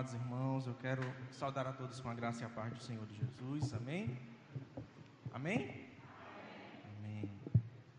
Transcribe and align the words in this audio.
Amados 0.00 0.14
irmãos, 0.14 0.66
eu 0.66 0.74
quero 0.76 1.02
saudar 1.30 1.66
a 1.66 1.74
todos 1.74 2.00
com 2.00 2.08
a 2.08 2.14
graça 2.14 2.42
e 2.42 2.46
a 2.46 2.48
paz 2.48 2.72
do 2.72 2.80
Senhor 2.80 3.06
Jesus. 3.06 3.74
Amém. 3.74 4.18
Amém? 5.30 5.90
Amém. 6.96 7.30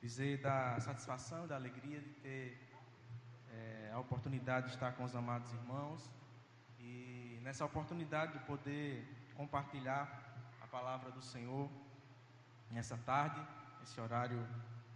Dizer 0.02 0.42
da 0.42 0.80
satisfação, 0.80 1.46
da 1.46 1.56
alegria 1.56 2.02
de 2.02 2.10
ter 2.10 2.60
é, 3.52 3.92
a 3.94 4.00
oportunidade 4.00 4.70
de 4.70 4.74
estar 4.74 4.94
com 4.94 5.04
os 5.04 5.16
amados 5.16 5.54
irmãos 5.54 6.10
e 6.80 7.40
nessa 7.44 7.64
oportunidade 7.66 8.34
de 8.34 8.40
poder 8.46 9.08
compartilhar 9.36 10.10
a 10.60 10.66
palavra 10.66 11.12
do 11.12 11.22
Senhor 11.22 11.70
nessa 12.72 12.98
tarde, 12.98 13.40
esse 13.84 14.02
horário 14.02 14.44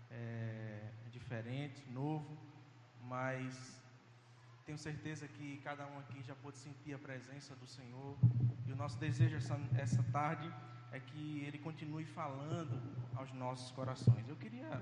é, 0.10 0.90
diferente, 1.12 1.88
novo, 1.92 2.36
mas 3.00 3.80
tenho 4.66 4.78
certeza 4.80 5.28
que 5.28 5.58
cada 5.64 5.86
um 5.86 6.00
aqui 6.00 6.24
já 6.24 6.34
pôde 6.36 6.58
sentir 6.58 6.94
a 6.94 6.98
presença 6.98 7.56
do 7.56 7.68
Senhor. 7.68 8.18
E 8.66 8.72
o 8.72 8.76
nosso 8.76 8.98
desejo 8.98 9.36
essa, 9.36 9.60
essa 9.78 10.02
tarde 10.12 10.52
é 10.92 11.00
que 11.00 11.44
Ele 11.46 11.60
continue 11.60 12.04
falando 12.04 12.82
aos 13.16 13.32
nossos 13.34 13.70
corações. 13.72 14.28
Eu 14.28 14.36
queria 14.36 14.82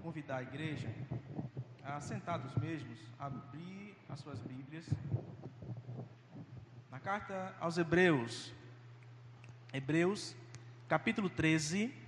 convidar 0.00 0.36
a 0.36 0.42
igreja, 0.42 0.88
a 1.82 2.00
sentados 2.00 2.54
mesmos, 2.54 3.00
abrir 3.18 3.96
as 4.08 4.20
suas 4.20 4.38
Bíblias. 4.40 4.88
Na 6.88 7.00
carta 7.00 7.54
aos 7.58 7.78
Hebreus, 7.78 8.54
Hebreus, 9.72 10.36
capítulo 10.88 11.28
13. 11.28 11.99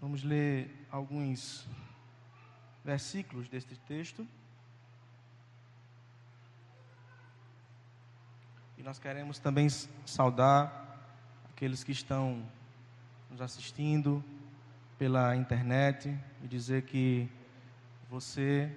Vamos 0.00 0.22
ler 0.22 0.86
alguns 0.90 1.68
versículos 2.82 3.50
deste 3.50 3.76
texto. 3.76 4.26
E 8.78 8.82
nós 8.82 8.98
queremos 8.98 9.38
também 9.38 9.68
saudar 10.06 10.98
aqueles 11.50 11.84
que 11.84 11.92
estão 11.92 12.42
nos 13.30 13.42
assistindo 13.42 14.24
pela 14.96 15.36
internet 15.36 16.18
e 16.42 16.48
dizer 16.48 16.84
que 16.84 17.28
você 18.08 18.74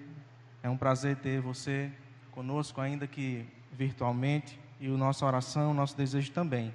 é 0.61 0.69
um 0.69 0.77
prazer 0.77 1.15
ter 1.15 1.39
você 1.39 1.89
conosco, 2.31 2.81
ainda 2.81 3.07
que 3.07 3.47
virtualmente. 3.71 4.59
E 4.77 4.89
o 4.89 4.97
nossa 4.97 5.25
oração, 5.25 5.71
o 5.71 5.73
nosso 5.73 5.95
desejo 5.95 6.33
também 6.33 6.73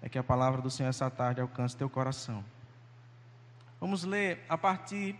é 0.00 0.08
que 0.08 0.18
a 0.18 0.24
palavra 0.24 0.62
do 0.62 0.70
Senhor 0.70 0.88
essa 0.88 1.10
tarde 1.10 1.42
alcance 1.42 1.76
teu 1.76 1.90
coração. 1.90 2.42
Vamos 3.82 4.04
ler 4.04 4.38
a 4.48 4.56
partir 4.56 5.16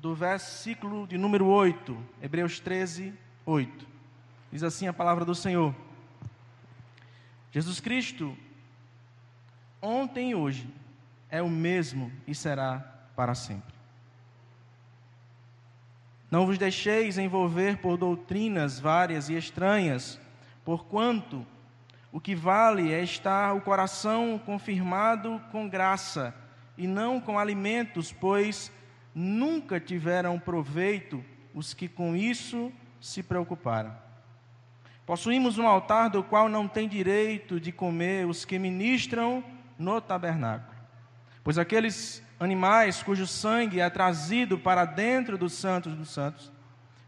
do 0.00 0.12
versículo 0.12 1.06
de 1.06 1.16
número 1.16 1.46
8, 1.46 1.96
Hebreus 2.20 2.58
13, 2.58 3.14
8. 3.46 3.86
Diz 4.50 4.64
assim 4.64 4.88
a 4.88 4.92
palavra 4.92 5.24
do 5.24 5.36
Senhor: 5.36 5.72
Jesus 7.52 7.78
Cristo, 7.78 8.36
ontem 9.80 10.32
e 10.32 10.34
hoje, 10.34 10.68
é 11.30 11.40
o 11.40 11.48
mesmo 11.48 12.10
e 12.26 12.34
será 12.34 12.80
para 13.14 13.36
sempre. 13.36 13.72
Não 16.28 16.44
vos 16.44 16.58
deixeis 16.58 17.18
envolver 17.18 17.76
por 17.76 17.96
doutrinas 17.96 18.80
várias 18.80 19.28
e 19.28 19.34
estranhas, 19.34 20.18
porquanto 20.64 21.46
o 22.10 22.20
que 22.20 22.34
vale 22.34 22.92
é 22.92 23.00
estar 23.00 23.54
o 23.54 23.60
coração 23.60 24.40
confirmado 24.44 25.40
com 25.52 25.68
graça 25.68 26.34
e 26.76 26.86
não 26.86 27.20
com 27.20 27.38
alimentos, 27.38 28.12
pois 28.12 28.72
nunca 29.14 29.78
tiveram 29.78 30.38
proveito 30.38 31.24
os 31.54 31.72
que 31.72 31.88
com 31.88 32.16
isso 32.16 32.72
se 33.00 33.22
preocuparam. 33.22 33.94
Possuímos 35.06 35.58
um 35.58 35.66
altar 35.66 36.08
do 36.08 36.24
qual 36.24 36.48
não 36.48 36.66
tem 36.66 36.88
direito 36.88 37.60
de 37.60 37.70
comer 37.70 38.26
os 38.26 38.44
que 38.44 38.58
ministram 38.58 39.44
no 39.78 40.00
tabernáculo, 40.00 40.74
pois 41.42 41.58
aqueles 41.58 42.22
animais 42.40 43.02
cujo 43.02 43.26
sangue 43.26 43.80
é 43.80 43.90
trazido 43.90 44.58
para 44.58 44.84
dentro 44.84 45.36
dos 45.36 45.52
santos 45.52 45.94
dos 45.94 46.10
santos 46.10 46.52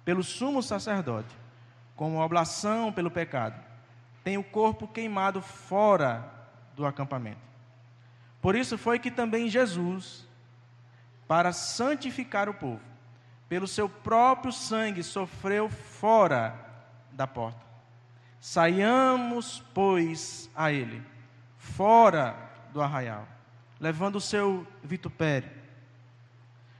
pelo 0.04 0.22
sumo 0.22 0.62
sacerdote, 0.62 1.34
como 1.96 2.20
oblação 2.20 2.92
pelo 2.92 3.10
pecado, 3.10 3.60
tem 4.22 4.38
o 4.38 4.44
corpo 4.44 4.86
queimado 4.86 5.42
fora 5.42 6.32
do 6.76 6.86
acampamento. 6.86 7.40
Por 8.46 8.54
isso 8.54 8.78
foi 8.78 9.00
que 9.00 9.10
também 9.10 9.48
Jesus, 9.48 10.24
para 11.26 11.52
santificar 11.52 12.48
o 12.48 12.54
povo, 12.54 12.80
pelo 13.48 13.66
seu 13.66 13.88
próprio 13.88 14.52
sangue 14.52 15.02
sofreu 15.02 15.68
fora 15.68 16.54
da 17.10 17.26
porta. 17.26 17.66
Saiamos, 18.40 19.64
pois, 19.74 20.48
a 20.54 20.70
ele, 20.70 21.02
fora 21.58 22.36
do 22.72 22.80
arraial, 22.80 23.26
levando 23.80 24.14
o 24.14 24.20
seu 24.20 24.64
vitupério. 24.80 25.50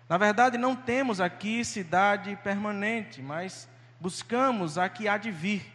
Na 0.09 0.16
verdade, 0.16 0.56
não 0.56 0.77
temos 0.77 1.21
aqui 1.21 1.65
cidade 1.65 2.37
permanente, 2.44 3.21
mas 3.21 3.69
buscamos 3.98 4.78
a 4.78 4.88
que 4.88 5.09
há 5.09 5.19
de 5.19 5.33
vir. 5.33 5.66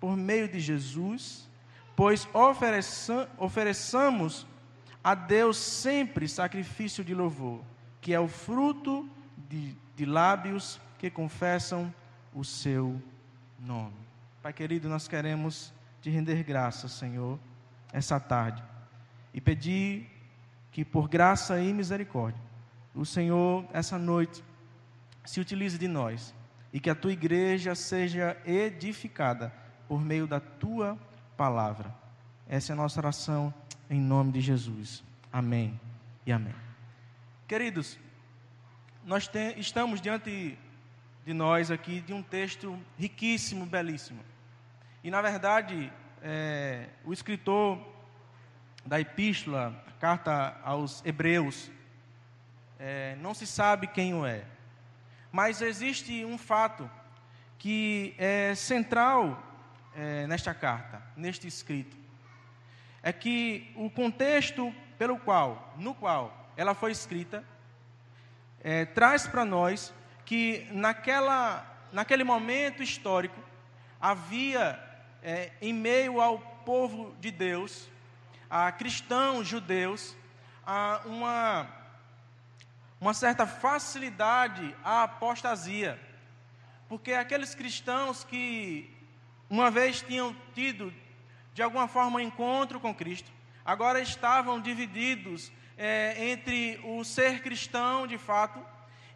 Por 0.00 0.16
meio 0.16 0.48
de 0.48 0.58
Jesus, 0.58 1.48
pois 2.00 2.26
ofereça, 2.32 3.28
ofereçamos 3.36 4.46
a 5.04 5.14
Deus 5.14 5.58
sempre 5.58 6.26
sacrifício 6.26 7.04
de 7.04 7.14
louvor, 7.14 7.60
que 8.00 8.14
é 8.14 8.18
o 8.18 8.26
fruto 8.26 9.06
de, 9.36 9.76
de 9.94 10.06
lábios 10.06 10.80
que 10.96 11.10
confessam 11.10 11.94
o 12.34 12.42
seu 12.42 12.98
nome. 13.58 13.92
Pai 14.42 14.50
querido, 14.50 14.88
nós 14.88 15.06
queremos 15.06 15.74
te 16.00 16.08
render 16.08 16.42
graças, 16.42 16.92
Senhor, 16.92 17.38
essa 17.92 18.18
tarde 18.18 18.64
e 19.34 19.38
pedir 19.38 20.10
que, 20.72 20.86
por 20.86 21.06
graça 21.06 21.60
e 21.60 21.70
misericórdia, 21.70 22.40
o 22.94 23.04
Senhor, 23.04 23.66
essa 23.74 23.98
noite, 23.98 24.42
se 25.22 25.38
utilize 25.38 25.76
de 25.76 25.86
nós 25.86 26.34
e 26.72 26.80
que 26.80 26.88
a 26.88 26.94
tua 26.94 27.12
igreja 27.12 27.74
seja 27.74 28.38
edificada 28.46 29.52
por 29.86 30.00
meio 30.00 30.26
da 30.26 30.40
tua 30.40 30.98
palavra. 31.40 31.90
Essa 32.46 32.72
é 32.72 32.74
a 32.74 32.76
nossa 32.76 33.00
oração 33.00 33.54
em 33.88 33.98
nome 33.98 34.30
de 34.30 34.42
Jesus. 34.42 35.02
Amém 35.32 35.80
e 36.26 36.32
amém. 36.32 36.54
Queridos, 37.48 37.98
nós 39.06 39.26
te, 39.26 39.54
estamos 39.56 40.02
diante 40.02 40.58
de 41.24 41.32
nós 41.32 41.70
aqui 41.70 42.02
de 42.02 42.12
um 42.12 42.22
texto 42.22 42.78
riquíssimo, 42.98 43.64
belíssimo. 43.64 44.20
E 45.02 45.10
na 45.10 45.22
verdade, 45.22 45.90
é, 46.22 46.90
o 47.06 47.12
escritor 47.14 47.78
da 48.84 49.00
epístola, 49.00 49.82
a 49.88 49.92
carta 49.92 50.60
aos 50.62 51.02
Hebreus, 51.06 51.70
é, 52.78 53.16
não 53.18 53.32
se 53.32 53.46
sabe 53.46 53.86
quem 53.86 54.12
o 54.12 54.26
é. 54.26 54.44
Mas 55.32 55.62
existe 55.62 56.22
um 56.22 56.36
fato 56.36 56.90
que 57.56 58.14
é 58.18 58.54
central 58.54 59.49
é, 59.94 60.26
nesta 60.26 60.54
carta, 60.54 61.02
neste 61.16 61.46
escrito, 61.46 61.96
é 63.02 63.12
que 63.12 63.72
o 63.76 63.90
contexto 63.90 64.72
pelo 64.98 65.18
qual, 65.18 65.74
no 65.76 65.94
qual 65.94 66.50
ela 66.56 66.74
foi 66.74 66.92
escrita, 66.92 67.42
é, 68.62 68.84
traz 68.84 69.26
para 69.26 69.44
nós 69.44 69.92
que 70.24 70.68
naquela, 70.70 71.66
naquele 71.92 72.22
momento 72.22 72.82
histórico 72.82 73.40
havia 74.00 74.78
é, 75.22 75.52
em 75.60 75.72
meio 75.72 76.20
ao 76.20 76.38
povo 76.38 77.14
de 77.20 77.30
Deus, 77.30 77.88
a 78.48 78.70
cristãos 78.72 79.46
judeus, 79.46 80.14
a 80.66 81.00
uma, 81.04 81.66
uma 83.00 83.14
certa 83.14 83.46
facilidade 83.46 84.76
à 84.84 85.04
apostasia, 85.04 85.98
porque 86.88 87.12
aqueles 87.12 87.54
cristãos 87.54 88.24
que 88.24 88.99
uma 89.50 89.68
vez 89.68 90.00
tinham 90.00 90.34
tido, 90.54 90.94
de 91.52 91.60
alguma 91.60 91.88
forma, 91.88 92.22
encontro 92.22 92.78
com 92.78 92.94
Cristo, 92.94 93.30
agora 93.64 94.00
estavam 94.00 94.60
divididos 94.60 95.50
é, 95.76 96.30
entre 96.30 96.80
o 96.84 97.02
ser 97.02 97.42
cristão 97.42 98.06
de 98.06 98.16
fato 98.16 98.64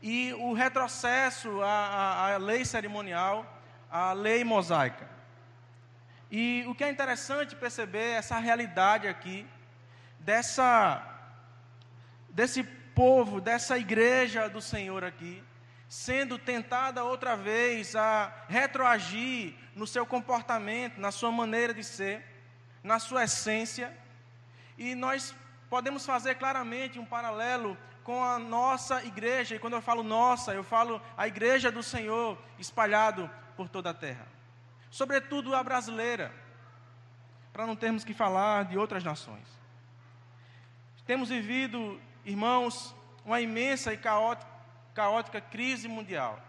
e 0.02 0.34
o 0.34 0.52
retrocesso 0.52 1.62
à, 1.62 1.66
à, 1.68 2.34
à 2.34 2.36
lei 2.36 2.64
cerimonial, 2.64 3.46
à 3.88 4.12
lei 4.12 4.42
mosaica. 4.42 5.08
E 6.30 6.64
o 6.66 6.74
que 6.74 6.82
é 6.82 6.90
interessante 6.90 7.54
perceber 7.54 8.14
essa 8.14 8.36
realidade 8.38 9.06
aqui, 9.06 9.46
dessa, 10.18 11.00
desse 12.28 12.64
povo, 12.64 13.40
dessa 13.40 13.78
igreja 13.78 14.48
do 14.48 14.60
Senhor 14.60 15.04
aqui, 15.04 15.44
sendo 15.94 16.36
tentada 16.36 17.04
outra 17.04 17.36
vez 17.36 17.94
a 17.94 18.32
retroagir 18.48 19.54
no 19.76 19.86
seu 19.86 20.04
comportamento, 20.04 21.00
na 21.00 21.12
sua 21.12 21.30
maneira 21.30 21.72
de 21.72 21.84
ser, 21.84 22.20
na 22.82 22.98
sua 22.98 23.22
essência, 23.22 23.96
e 24.76 24.96
nós 24.96 25.32
podemos 25.70 26.04
fazer 26.04 26.34
claramente 26.34 26.98
um 26.98 27.06
paralelo 27.06 27.78
com 28.02 28.24
a 28.24 28.40
nossa 28.40 29.04
igreja, 29.04 29.54
e 29.54 29.58
quando 29.60 29.74
eu 29.74 29.80
falo 29.80 30.02
nossa, 30.02 30.52
eu 30.52 30.64
falo 30.64 31.00
a 31.16 31.28
igreja 31.28 31.70
do 31.70 31.82
Senhor 31.82 32.36
espalhado 32.58 33.30
por 33.56 33.68
toda 33.68 33.90
a 33.90 33.94
terra, 33.94 34.26
sobretudo 34.90 35.54
a 35.54 35.62
brasileira, 35.62 36.34
para 37.52 37.68
não 37.68 37.76
termos 37.76 38.02
que 38.02 38.12
falar 38.12 38.64
de 38.64 38.76
outras 38.76 39.04
nações. 39.04 39.46
Temos 41.06 41.28
vivido, 41.28 42.00
irmãos, 42.24 42.92
uma 43.24 43.40
imensa 43.40 43.92
e 43.92 43.96
caótica, 43.96 44.53
caótica 44.94 45.40
crise 45.40 45.88
mundial. 45.88 46.40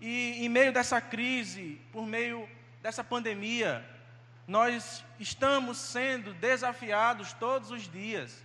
E 0.00 0.44
em 0.44 0.48
meio 0.48 0.72
dessa 0.72 1.00
crise, 1.00 1.80
por 1.92 2.06
meio 2.06 2.48
dessa 2.82 3.02
pandemia, 3.02 3.84
nós 4.46 5.04
estamos 5.18 5.78
sendo 5.78 6.32
desafiados 6.34 7.32
todos 7.32 7.70
os 7.70 7.90
dias 7.90 8.44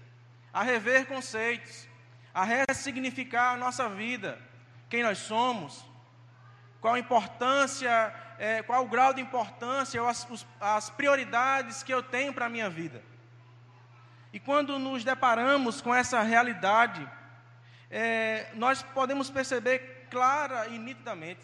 a 0.51 0.61
rever 0.63 1.07
conceitos, 1.07 1.87
a 2.33 2.43
ressignificar 2.43 3.53
a 3.53 3.57
nossa 3.57 3.89
vida, 3.89 4.39
quem 4.89 5.01
nós 5.01 5.17
somos, 5.17 5.83
qual 6.79 6.95
a 6.95 6.99
importância, 6.99 8.13
é, 8.37 8.61
qual 8.61 8.83
o 8.83 8.89
grau 8.89 9.13
de 9.13 9.21
importância, 9.21 10.01
as, 10.07 10.27
as 10.59 10.89
prioridades 10.89 11.81
que 11.81 11.93
eu 11.93 12.03
tenho 12.03 12.33
para 12.33 12.45
a 12.45 12.49
minha 12.49 12.69
vida. 12.69 13.01
E 14.31 14.39
quando 14.39 14.77
nos 14.77 15.03
deparamos 15.03 15.79
com 15.79 15.93
essa 15.93 16.21
realidade, 16.21 17.07
é, 17.95 18.49
nós 18.55 18.81
podemos 18.81 19.29
perceber 19.29 20.07
clara 20.09 20.67
e 20.69 20.79
nitidamente 20.79 21.41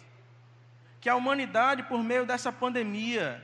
que 1.00 1.08
a 1.08 1.14
humanidade, 1.14 1.84
por 1.84 2.02
meio 2.02 2.26
dessa 2.26 2.50
pandemia, 2.50 3.40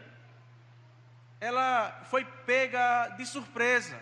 ela 1.41 2.03
foi 2.11 2.25
pega 2.25 3.15
de 3.17 3.25
surpresa. 3.25 3.97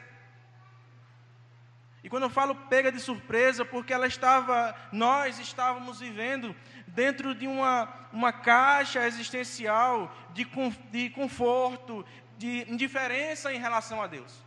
E 2.02 2.08
quando 2.08 2.22
eu 2.22 2.30
falo 2.30 2.54
pega 2.54 2.90
de 2.90 2.98
surpresa, 2.98 3.62
porque 3.62 3.92
ela 3.92 4.06
estava, 4.06 4.74
nós 4.90 5.38
estávamos 5.38 6.00
vivendo 6.00 6.56
dentro 6.86 7.34
de 7.34 7.46
uma, 7.46 7.88
uma 8.10 8.32
caixa 8.32 9.06
existencial 9.06 10.14
de, 10.32 10.46
de 10.90 11.10
conforto, 11.10 12.04
de 12.38 12.70
indiferença 12.72 13.52
em 13.52 13.58
relação 13.58 14.00
a 14.00 14.06
Deus. 14.06 14.43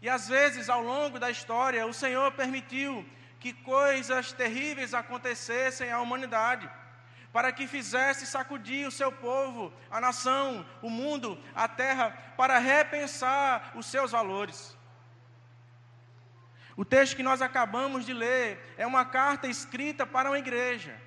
E 0.00 0.08
às 0.08 0.28
vezes, 0.28 0.68
ao 0.68 0.82
longo 0.82 1.18
da 1.18 1.30
história, 1.30 1.86
o 1.86 1.92
Senhor 1.92 2.30
permitiu 2.32 3.04
que 3.40 3.52
coisas 3.52 4.32
terríveis 4.32 4.94
acontecessem 4.94 5.90
à 5.90 6.00
humanidade 6.00 6.70
para 7.32 7.52
que 7.52 7.66
fizesse 7.66 8.26
sacudir 8.26 8.86
o 8.86 8.90
seu 8.92 9.12
povo, 9.12 9.72
a 9.90 10.00
nação, 10.00 10.66
o 10.80 10.88
mundo, 10.88 11.38
a 11.54 11.68
terra, 11.68 12.10
para 12.36 12.58
repensar 12.58 13.72
os 13.74 13.86
seus 13.86 14.12
valores. 14.12 14.76
O 16.76 16.84
texto 16.84 17.16
que 17.16 17.22
nós 17.22 17.42
acabamos 17.42 18.06
de 18.06 18.12
ler 18.12 18.74
é 18.78 18.86
uma 18.86 19.04
carta 19.04 19.46
escrita 19.46 20.06
para 20.06 20.30
uma 20.30 20.38
igreja. 20.38 20.98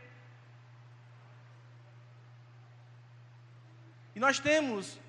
E 4.14 4.20
nós 4.20 4.40
temos, 4.40 5.00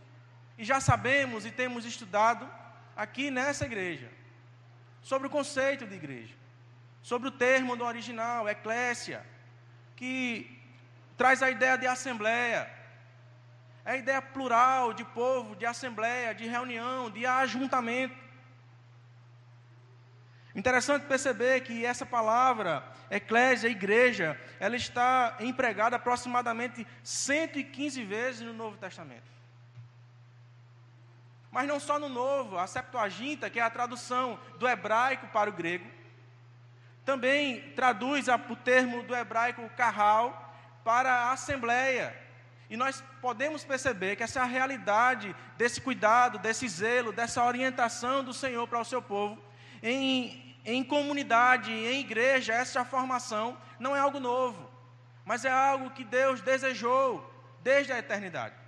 e 0.56 0.64
já 0.64 0.81
sabemos 0.81 1.44
e 1.44 1.50
temos 1.50 1.85
estudado 1.85 2.49
aqui 3.02 3.31
nessa 3.32 3.64
igreja, 3.64 4.08
sobre 5.02 5.26
o 5.26 5.31
conceito 5.31 5.84
de 5.87 5.96
igreja, 5.96 6.34
sobre 7.02 7.26
o 7.28 7.32
termo 7.32 7.76
do 7.76 7.84
original, 7.84 8.49
eclésia, 8.49 9.26
que 9.96 10.16
traz 11.16 11.43
a 11.43 11.50
ideia 11.50 11.76
de 11.76 11.87
assembleia, 11.87 12.70
é 13.84 13.93
a 13.93 13.96
ideia 13.96 14.22
plural 14.22 14.93
de 14.93 15.04
povo, 15.04 15.56
de 15.56 15.66
assembleia, 15.66 16.32
de 16.32 16.46
reunião, 16.46 17.10
de 17.10 17.26
ajuntamento. 17.26 18.14
Interessante 20.54 21.06
perceber 21.06 21.62
que 21.62 21.84
essa 21.84 22.06
palavra, 22.06 22.84
eclésia, 23.10 23.69
igreja, 23.69 24.40
ela 24.60 24.76
está 24.76 25.37
empregada 25.40 25.96
aproximadamente 25.96 26.87
115 27.02 28.04
vezes 28.04 28.43
no 28.43 28.52
Novo 28.52 28.76
Testamento. 28.76 29.42
Mas 31.52 31.69
não 31.69 31.78
só 31.78 31.99
no 31.99 32.08
Novo, 32.08 32.58
a 32.58 32.66
Septuaginta, 32.66 33.49
que 33.49 33.60
é 33.60 33.62
a 33.62 33.70
tradução 33.70 34.40
do 34.58 34.66
hebraico 34.66 35.28
para 35.28 35.50
o 35.50 35.52
grego, 35.52 35.88
também 37.04 37.60
traduz 37.72 38.26
o 38.28 38.56
termo 38.56 39.02
do 39.02 39.14
hebraico 39.14 39.69
carral, 39.76 40.43
para 40.82 41.12
a 41.12 41.32
Assembleia. 41.32 42.16
E 42.69 42.76
nós 42.76 43.04
podemos 43.20 43.64
perceber 43.64 44.16
que 44.16 44.22
essa 44.22 44.40
é 44.40 44.44
realidade 44.44 45.37
desse 45.56 45.81
cuidado, 45.81 46.38
desse 46.38 46.66
zelo, 46.69 47.12
dessa 47.12 47.44
orientação 47.44 48.25
do 48.25 48.32
Senhor 48.32 48.66
para 48.66 48.81
o 48.81 48.84
seu 48.84 49.02
povo. 49.02 49.38
Em, 49.82 50.56
em 50.64 50.82
comunidade, 50.82 51.70
em 51.70 52.00
igreja, 52.00 52.54
essa 52.54 52.84
formação 52.84 53.58
não 53.78 53.94
é 53.94 53.99
algo 53.99 54.19
novo, 54.19 54.70
mas 55.25 55.44
é 55.44 55.50
algo 55.50 55.90
que 55.90 56.02
Deus 56.02 56.40
desejou 56.40 57.31
desde 57.62 57.93
a 57.93 57.99
eternidade. 57.99 58.62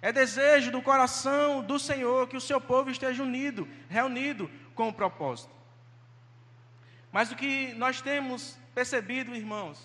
É 0.00 0.12
desejo 0.12 0.70
do 0.70 0.80
coração 0.80 1.62
do 1.62 1.78
Senhor 1.78 2.28
que 2.28 2.36
o 2.36 2.40
seu 2.40 2.60
povo 2.60 2.90
esteja 2.90 3.22
unido, 3.22 3.66
reunido 3.88 4.50
com 4.74 4.88
o 4.88 4.92
propósito. 4.92 5.52
Mas 7.10 7.32
o 7.32 7.36
que 7.36 7.72
nós 7.74 8.00
temos 8.00 8.56
percebido, 8.74 9.34
irmãos, 9.34 9.82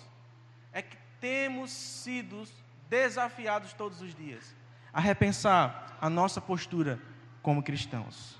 é 0.72 0.82
que 0.82 0.96
temos 1.20 1.70
sido 1.70 2.46
desafiados 2.88 3.72
todos 3.72 4.00
os 4.00 4.14
dias 4.14 4.54
a 4.92 5.00
repensar 5.00 5.96
a 6.00 6.08
nossa 6.08 6.40
postura 6.40 7.00
como 7.42 7.62
cristãos. 7.62 8.38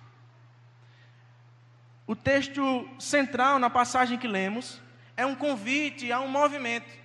O 2.07 2.15
texto 2.15 2.89
central 2.99 3.59
na 3.59 3.69
passagem 3.69 4.19
que 4.19 4.29
lemos 4.29 4.81
é 5.17 5.27
um 5.27 5.35
convite 5.35 6.13
a 6.13 6.21
um 6.21 6.29
movimento. 6.29 7.04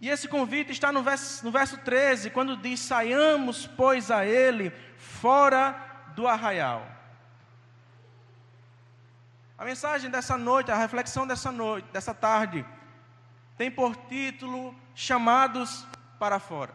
E 0.00 0.08
esse 0.08 0.28
convite 0.28 0.70
está 0.70 0.92
no 0.92 1.02
verso, 1.02 1.44
no 1.44 1.50
verso 1.50 1.76
13, 1.78 2.30
quando 2.30 2.56
diz: 2.56 2.80
Saiamos, 2.80 3.66
pois, 3.66 4.10
a 4.10 4.24
ele 4.24 4.70
fora 4.96 5.74
do 6.14 6.26
arraial. 6.26 6.86
A 9.56 9.64
mensagem 9.64 10.08
dessa 10.08 10.38
noite, 10.38 10.70
a 10.70 10.76
reflexão 10.76 11.26
dessa 11.26 11.50
noite, 11.50 11.88
dessa 11.92 12.14
tarde, 12.14 12.64
tem 13.56 13.70
por 13.70 13.96
título 13.96 14.72
Chamados 14.94 15.84
para 16.16 16.38
Fora. 16.38 16.72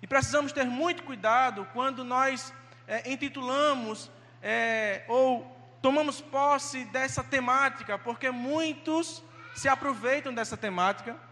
E 0.00 0.06
precisamos 0.06 0.50
ter 0.50 0.64
muito 0.64 1.02
cuidado 1.02 1.68
quando 1.74 2.04
nós 2.04 2.54
é, 2.86 3.10
intitulamos 3.12 4.10
é, 4.42 5.04
ou 5.08 5.54
tomamos 5.82 6.22
posse 6.22 6.86
dessa 6.86 7.22
temática, 7.22 7.98
porque 7.98 8.30
muitos 8.30 9.22
se 9.54 9.68
aproveitam 9.68 10.32
dessa 10.32 10.56
temática 10.56 11.27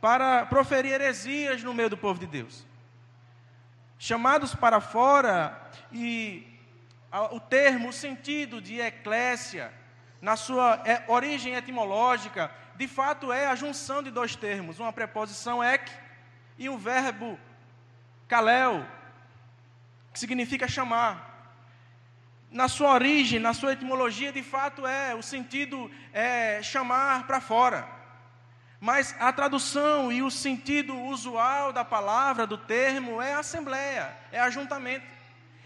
para 0.00 0.46
proferir 0.46 0.92
heresias 0.92 1.62
no 1.62 1.74
meio 1.74 1.90
do 1.90 1.96
povo 1.96 2.20
de 2.20 2.26
Deus. 2.26 2.64
Chamados 3.98 4.54
para 4.54 4.80
fora 4.80 5.60
e 5.90 6.46
o 7.32 7.40
termo, 7.40 7.88
o 7.88 7.92
sentido 7.92 8.60
de 8.60 8.80
eclésia, 8.80 9.72
na 10.20 10.36
sua 10.36 10.82
é, 10.84 11.04
origem 11.08 11.54
etimológica, 11.54 12.50
de 12.76 12.86
fato 12.86 13.32
é 13.32 13.46
a 13.46 13.56
junção 13.56 14.02
de 14.02 14.10
dois 14.10 14.36
termos, 14.36 14.78
uma 14.78 14.92
preposição 14.92 15.62
ek 15.62 15.90
e 16.56 16.68
um 16.68 16.76
verbo 16.76 17.38
kalel, 18.28 18.86
que 20.12 20.18
significa 20.18 20.68
chamar. 20.68 21.26
Na 22.50 22.68
sua 22.68 22.92
origem, 22.92 23.38
na 23.38 23.52
sua 23.52 23.72
etimologia, 23.72 24.32
de 24.32 24.42
fato 24.42 24.86
é 24.86 25.14
o 25.14 25.22
sentido 25.22 25.90
é 26.12 26.62
chamar 26.62 27.26
para 27.26 27.40
fora. 27.40 27.97
Mas 28.80 29.14
a 29.18 29.32
tradução 29.32 30.12
e 30.12 30.22
o 30.22 30.30
sentido 30.30 30.96
usual 30.96 31.72
da 31.72 31.84
palavra, 31.84 32.46
do 32.46 32.56
termo, 32.56 33.20
é 33.20 33.34
assembleia, 33.34 34.16
é 34.30 34.38
ajuntamento. 34.40 35.04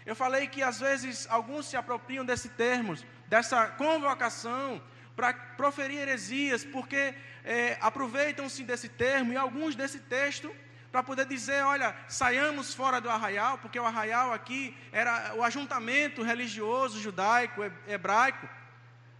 Eu 0.05 0.15
falei 0.15 0.47
que 0.47 0.63
às 0.63 0.79
vezes 0.79 1.27
alguns 1.29 1.67
se 1.67 1.77
apropriam 1.77 2.25
desse 2.25 2.49
termo, 2.49 2.95
dessa 3.27 3.67
convocação 3.67 4.81
para 5.15 5.31
proferir 5.33 5.99
heresias, 5.99 6.65
porque 6.65 7.13
é, 7.45 7.77
aproveitam-se 7.79 8.63
desse 8.63 8.89
termo 8.89 9.31
e 9.31 9.37
alguns 9.37 9.75
desse 9.75 9.99
texto 9.99 10.53
para 10.91 11.03
poder 11.03 11.25
dizer, 11.25 11.63
olha, 11.63 11.95
saiamos 12.07 12.73
fora 12.73 12.99
do 12.99 13.09
arraial, 13.09 13.57
porque 13.59 13.79
o 13.79 13.85
arraial 13.85 14.33
aqui 14.33 14.75
era 14.91 15.33
o 15.35 15.43
ajuntamento 15.43 16.23
religioso 16.23 16.99
judaico, 16.99 17.63
hebraico 17.87 18.47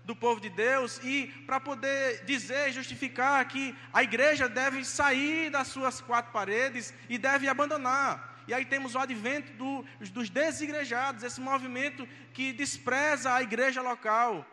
do 0.04 0.16
povo 0.16 0.42
de 0.42 0.50
Deus, 0.50 1.00
e 1.04 1.28
para 1.46 1.60
poder 1.60 2.26
dizer 2.26 2.72
justificar 2.72 3.46
que 3.48 3.76
a 3.94 4.04
igreja 4.04 4.50
deve 4.50 4.84
sair 4.84 5.50
das 5.50 5.68
suas 5.68 6.02
quatro 6.02 6.32
paredes 6.32 6.94
e 7.08 7.18
deve 7.18 7.48
abandonar 7.48 8.34
e 8.48 8.54
aí 8.54 8.66
temos 8.66 8.96
o 8.96 9.00
advento 9.00 9.52
do, 9.54 9.86
dos 10.12 10.30
desigrejados, 10.30 11.24
esse 11.24 11.40
movimento 11.40 12.08
que 12.34 12.52
despreza 12.52 13.34
a 13.34 13.42
igreja 13.42 13.82
local, 13.82 14.46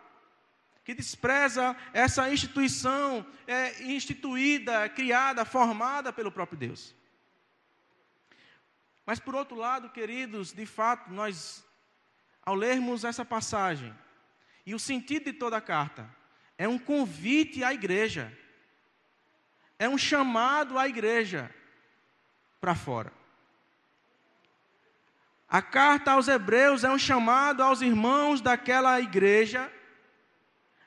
que 0.85 0.95
despreza 0.95 1.76
essa 1.92 2.30
instituição 2.33 3.26
é, 3.47 3.83
instituída, 3.83 4.88
criada, 4.88 5.45
formada 5.45 6.12
pelo 6.12 6.30
próprio 6.30 6.59
Deus. 6.59 6.95
Mas 9.04 9.19
por 9.19 9.35
outro 9.35 9.57
lado, 9.57 9.90
queridos, 9.90 10.52
de 10.52 10.66
fato, 10.66 11.11
nós, 11.11 11.64
ao 12.42 12.54
lermos 12.54 13.04
essa 13.04 13.25
passagem, 13.25 13.92
e 14.64 14.75
o 14.75 14.79
sentido 14.79 15.25
de 15.25 15.33
toda 15.33 15.57
a 15.57 15.61
carta, 15.61 16.09
é 16.57 16.69
um 16.69 16.79
convite 16.79 17.64
à 17.64 17.73
igreja, 17.73 18.33
é 19.79 19.88
um 19.88 19.97
chamado 19.97 20.79
à 20.79 20.87
igreja 20.88 21.55
para 22.61 22.75
fora. 22.75 23.12
A 25.49 25.61
carta 25.61 26.12
aos 26.12 26.29
Hebreus 26.29 26.85
é 26.85 26.90
um 26.90 26.99
chamado 26.99 27.62
aos 27.62 27.81
irmãos 27.81 28.40
daquela 28.40 29.00
igreja 29.00 29.73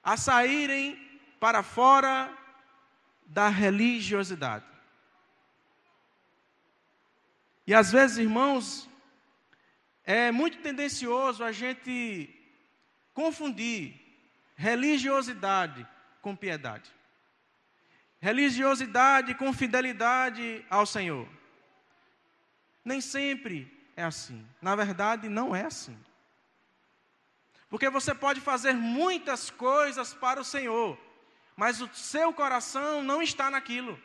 a 0.01 0.15
saírem 0.15 0.95
para 1.39 1.63
fora 1.63 2.31
da 3.25 3.49
religiosidade. 3.49 4.65
E 7.65 7.73
às 7.73 7.91
vezes, 7.91 8.17
irmãos, 8.17 8.89
é 10.03 10.31
muito 10.31 10.59
tendencioso 10.59 11.43
a 11.43 11.51
gente 11.51 12.42
confundir 13.13 13.93
religiosidade 14.55 15.85
com 16.21 16.35
piedade. 16.35 16.91
Religiosidade 18.19 19.35
com 19.35 19.51
fidelidade 19.51 20.65
ao 20.69 20.85
Senhor. 20.85 21.27
Nem 22.83 23.01
sempre 23.01 23.71
é 23.95 24.03
assim. 24.03 24.45
Na 24.61 24.75
verdade, 24.75 25.27
não 25.27 25.55
é 25.55 25.65
assim. 25.65 25.97
Porque 27.69 27.89
você 27.89 28.13
pode 28.13 28.39
fazer 28.39 28.73
muitas 28.73 29.49
coisas 29.49 30.13
para 30.13 30.39
o 30.39 30.43
Senhor, 30.45 30.97
mas 31.55 31.81
o 31.81 31.89
seu 31.93 32.31
coração 32.31 33.03
não 33.03 33.21
está 33.21 33.49
naquilo. 33.49 33.99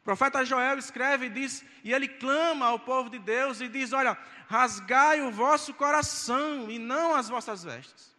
O 0.00 0.02
profeta 0.02 0.44
Joel 0.44 0.78
escreve 0.78 1.26
e 1.26 1.30
diz, 1.30 1.64
e 1.84 1.92
ele 1.92 2.08
clama 2.08 2.66
ao 2.66 2.80
povo 2.80 3.10
de 3.10 3.18
Deus 3.18 3.60
e 3.60 3.68
diz: 3.68 3.92
Olha, 3.92 4.16
rasgai 4.48 5.20
o 5.20 5.30
vosso 5.30 5.74
coração 5.74 6.70
e 6.70 6.78
não 6.78 7.14
as 7.14 7.28
vossas 7.28 7.62
vestes. 7.62 8.16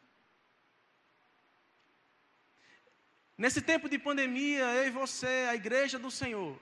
Nesse 3.35 3.59
tempo 3.59 3.89
de 3.89 3.97
pandemia, 3.97 4.65
eu 4.75 4.87
e 4.87 4.91
você, 4.91 5.47
a 5.49 5.55
igreja 5.55 5.97
do 5.97 6.11
Senhor, 6.11 6.61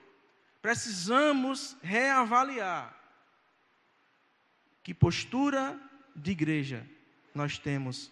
precisamos 0.62 1.76
reavaliar 1.82 2.98
que 4.82 4.94
postura 4.94 5.78
de 6.16 6.30
igreja 6.30 6.88
nós 7.34 7.58
temos 7.58 8.10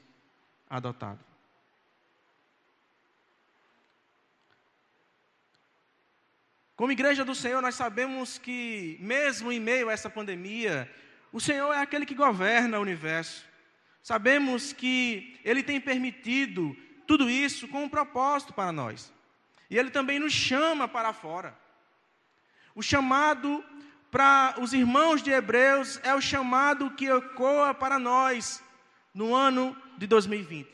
adotado. 0.69 1.28
Como 6.79 6.93
igreja 6.93 7.25
do 7.25 7.35
Senhor, 7.35 7.61
nós 7.61 7.75
sabemos 7.75 8.39
que, 8.39 8.97
mesmo 9.01 9.51
em 9.51 9.59
meio 9.59 9.89
a 9.89 9.93
essa 9.93 10.09
pandemia, 10.09 10.89
o 11.33 11.41
Senhor 11.41 11.73
é 11.73 11.81
aquele 11.81 12.07
que 12.07 12.15
governa 12.15 12.79
o 12.79 12.83
universo. 12.83 13.45
Sabemos 14.01 14.73
que 14.73 15.41
Ele 15.45 15.61
tem 15.61 15.81
permitido 15.81 16.77
tudo 17.05 17.29
isso 17.29 17.67
com 17.67 17.83
um 17.83 17.89
propósito 17.89 18.55
para 18.55 18.71
nós. 18.71 19.13
E 19.69 19.77
Ele 19.77 19.91
também 19.91 20.21
nos 20.21 20.33
chama 20.33 20.87
para 20.87 21.13
fora. 21.13 21.53
O 22.77 22.81
chamado 22.81 23.65
para 24.09 24.55
os 24.61 24.73
irmãos 24.73 25.21
de 25.21 25.33
Hebreus 25.33 25.99
é 26.05 26.15
o 26.15 26.21
chamado 26.21 26.93
que 26.93 27.07
ecoa 27.07 27.75
para 27.75 27.99
nós 27.99 28.63
no 29.13 29.35
ano 29.35 29.77
de 29.97 30.07
2020. 30.07 30.71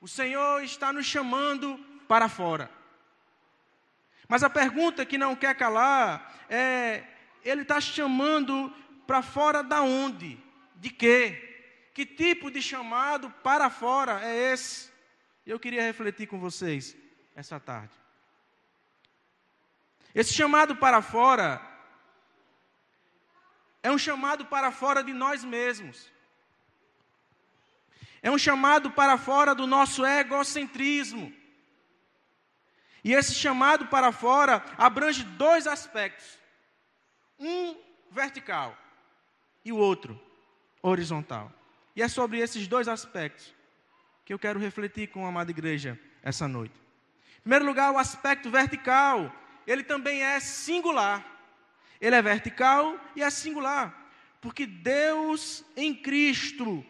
O 0.00 0.06
Senhor 0.06 0.62
está 0.62 0.92
nos 0.92 1.06
chamando 1.06 1.76
para 2.06 2.28
fora. 2.28 2.70
Mas 4.32 4.42
a 4.42 4.48
pergunta 4.48 5.04
que 5.04 5.18
não 5.18 5.36
quer 5.36 5.54
calar 5.54 6.42
é: 6.48 7.04
Ele 7.44 7.60
está 7.60 7.78
chamando 7.82 8.74
para 9.06 9.20
fora 9.20 9.62
da 9.62 9.82
onde? 9.82 10.42
De 10.76 10.88
quê? 10.88 11.90
Que 11.92 12.06
tipo 12.06 12.50
de 12.50 12.62
chamado 12.62 13.28
para 13.42 13.68
fora 13.68 14.24
é 14.24 14.54
esse? 14.54 14.90
Eu 15.44 15.60
queria 15.60 15.82
refletir 15.82 16.26
com 16.26 16.40
vocês 16.40 16.96
essa 17.36 17.60
tarde. 17.60 17.92
Esse 20.14 20.32
chamado 20.32 20.76
para 20.76 21.02
fora 21.02 21.60
é 23.82 23.90
um 23.90 23.98
chamado 23.98 24.46
para 24.46 24.72
fora 24.72 25.04
de 25.04 25.12
nós 25.12 25.44
mesmos. 25.44 26.10
É 28.22 28.30
um 28.30 28.38
chamado 28.38 28.90
para 28.92 29.18
fora 29.18 29.54
do 29.54 29.66
nosso 29.66 30.06
egocentrismo. 30.06 31.41
E 33.04 33.12
esse 33.12 33.34
chamado 33.34 33.86
para 33.86 34.12
fora 34.12 34.64
abrange 34.78 35.24
dois 35.24 35.66
aspectos: 35.66 36.38
um 37.38 37.76
vertical 38.10 38.76
e 39.64 39.72
o 39.72 39.76
outro 39.76 40.20
horizontal. 40.80 41.52
E 41.94 42.02
é 42.02 42.08
sobre 42.08 42.38
esses 42.38 42.66
dois 42.66 42.88
aspectos 42.88 43.54
que 44.24 44.32
eu 44.32 44.38
quero 44.38 44.58
refletir 44.58 45.08
com 45.08 45.26
a 45.26 45.28
amada 45.28 45.50
igreja 45.50 45.98
essa 46.22 46.46
noite. 46.46 46.74
Em 47.38 47.42
primeiro 47.42 47.64
lugar, 47.64 47.90
o 47.92 47.98
aspecto 47.98 48.50
vertical, 48.50 49.34
ele 49.66 49.82
também 49.82 50.22
é 50.22 50.38
singular. 50.38 51.26
Ele 52.00 52.16
é 52.16 52.22
vertical 52.22 52.98
e 53.14 53.22
é 53.22 53.30
singular, 53.30 54.10
porque 54.40 54.66
Deus 54.66 55.64
em 55.76 55.94
Cristo, 55.94 56.84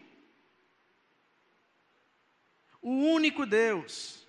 o 2.81 2.89
único 2.89 3.45
Deus, 3.45 4.22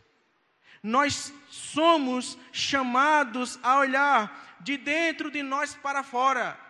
nós 0.84 1.32
somos 1.48 2.38
chamados 2.52 3.58
a 3.62 3.78
olhar 3.78 4.58
de 4.60 4.76
dentro 4.76 5.30
de 5.30 5.42
nós 5.42 5.74
para 5.74 6.02
fora. 6.02 6.60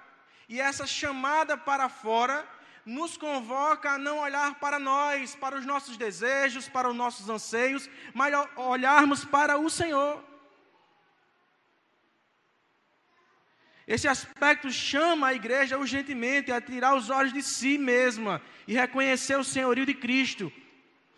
E 0.48 0.60
essa 0.60 0.86
chamada 0.86 1.56
para 1.56 1.88
fora 1.88 2.48
nos 2.86 3.16
convoca 3.16 3.90
a 3.90 3.98
não 3.98 4.18
olhar 4.18 4.54
para 4.60 4.78
nós, 4.78 5.34
para 5.34 5.56
os 5.56 5.66
nossos 5.66 5.96
desejos, 5.96 6.68
para 6.68 6.88
os 6.88 6.94
nossos 6.94 7.28
anseios, 7.28 7.90
mas 8.14 8.32
olharmos 8.54 9.24
para 9.24 9.58
o 9.58 9.68
Senhor. 9.68 10.22
Esse 13.84 14.06
aspecto 14.06 14.70
chama 14.70 15.26
a 15.26 15.34
igreja 15.34 15.76
urgentemente 15.76 16.52
a 16.52 16.60
tirar 16.60 16.94
os 16.94 17.10
olhos 17.10 17.32
de 17.32 17.42
si 17.42 17.76
mesma 17.76 18.40
e 18.68 18.74
reconhecer 18.74 19.36
o 19.36 19.44
senhorio 19.44 19.84
de 19.84 19.92
Cristo 19.92 20.52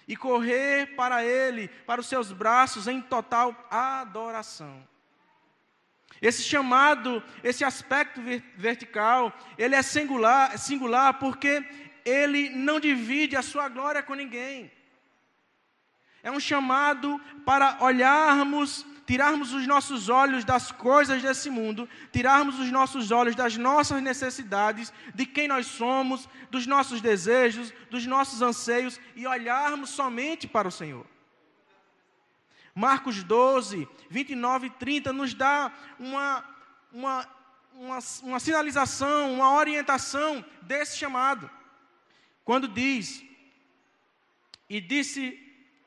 e 0.07 0.17
correr 0.17 0.95
para 0.95 1.25
Ele, 1.25 1.69
para 1.87 2.01
os 2.01 2.07
seus 2.07 2.33
braços 2.33 2.87
em 2.87 3.01
total 3.01 3.55
adoração. 3.71 4.87
Esse 6.21 6.43
chamado, 6.43 7.23
esse 7.45 7.63
aspecto 7.65 8.21
vertical, 8.57 9.33
ele 9.59 9.75
é 9.75 9.83
singular, 9.83 10.59
singular 10.59 11.15
porque 11.15 11.63
ele 12.05 12.51
não 12.51 12.81
divide 12.81 13.37
a 13.37 13.43
sua 13.43 13.69
glória 13.69 14.03
com 14.03 14.15
ninguém. 14.15 14.73
É 16.23 16.31
um 16.31 16.41
chamado 16.41 17.21
para 17.45 17.77
olharmos 17.81 18.87
tirarmos 19.07 19.53
os 19.53 19.67
nossos 19.67 20.09
olhos 20.09 20.45
das 20.45 20.73
coisas 20.73 21.23
desse 21.23 21.49
mundo, 21.49 21.89
tirarmos 22.13 22.59
os 22.59 22.71
nossos 22.73 23.11
olhos 23.11 23.37
das 23.37 23.57
nossas 23.57 24.03
necessidades, 24.03 24.93
de 25.15 25.25
quem 25.25 25.47
nós 25.47 25.67
somos, 25.67 26.29
dos 26.51 26.67
nossos 26.67 27.01
desejos, 27.01 27.73
dos 27.89 28.05
nossos 28.05 28.43
anseios 28.43 29.01
e 29.15 29.27
olharmos 29.27 29.91
somente 29.91 30.49
para 30.49 30.67
o 30.67 30.73
Senhor. 30.73 31.07
Marcos 32.75 33.23
12, 33.23 33.89
29 34.11 34.67
e 34.67 34.71
30 34.71 35.13
nos 35.13 35.33
dá 35.33 35.73
uma, 35.99 36.45
uma, 36.93 37.29
uma, 37.73 37.99
uma 38.23 38.41
sinalização, 38.41 39.33
uma 39.33 39.55
orientação 39.55 40.45
desse 40.61 40.99
chamado. 40.99 41.49
Quando 42.45 42.69
diz, 42.69 43.25
e 44.69 44.81
disse, 44.81 45.43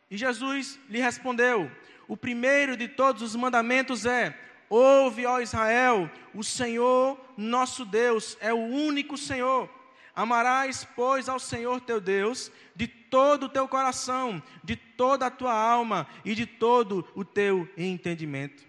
e 0.10 0.18
Jesus 0.18 0.80
lhe 0.90 1.00
respondeu: 1.00 1.70
o 2.10 2.18
primeiro 2.18 2.76
de 2.76 2.88
todos 2.88 3.22
os 3.22 3.36
mandamentos 3.36 4.04
é: 4.04 4.36
Ouve, 4.68 5.28
ó 5.28 5.40
Israel, 5.40 6.10
o 6.34 6.44
Senhor 6.44 7.24
nosso 7.38 7.86
Deus 7.86 8.36
é 8.42 8.52
o 8.52 8.58
único 8.58 9.16
Senhor. 9.16 9.70
Amarás, 10.16 10.86
pois, 10.96 11.30
ao 11.30 11.40
Senhor 11.40 11.80
teu 11.80 12.02
Deus 12.02 12.52
de 12.76 12.88
todo 12.88 13.44
o 13.44 13.50
teu 13.50 13.68
coração, 13.68 14.42
de 14.64 14.76
toda 14.76 15.28
a 15.28 15.32
tua 15.32 15.54
alma 15.54 16.08
e 16.26 16.34
de 16.34 16.48
todo 16.48 17.08
o 17.14 17.24
teu 17.24 17.70
entendimento, 17.78 18.66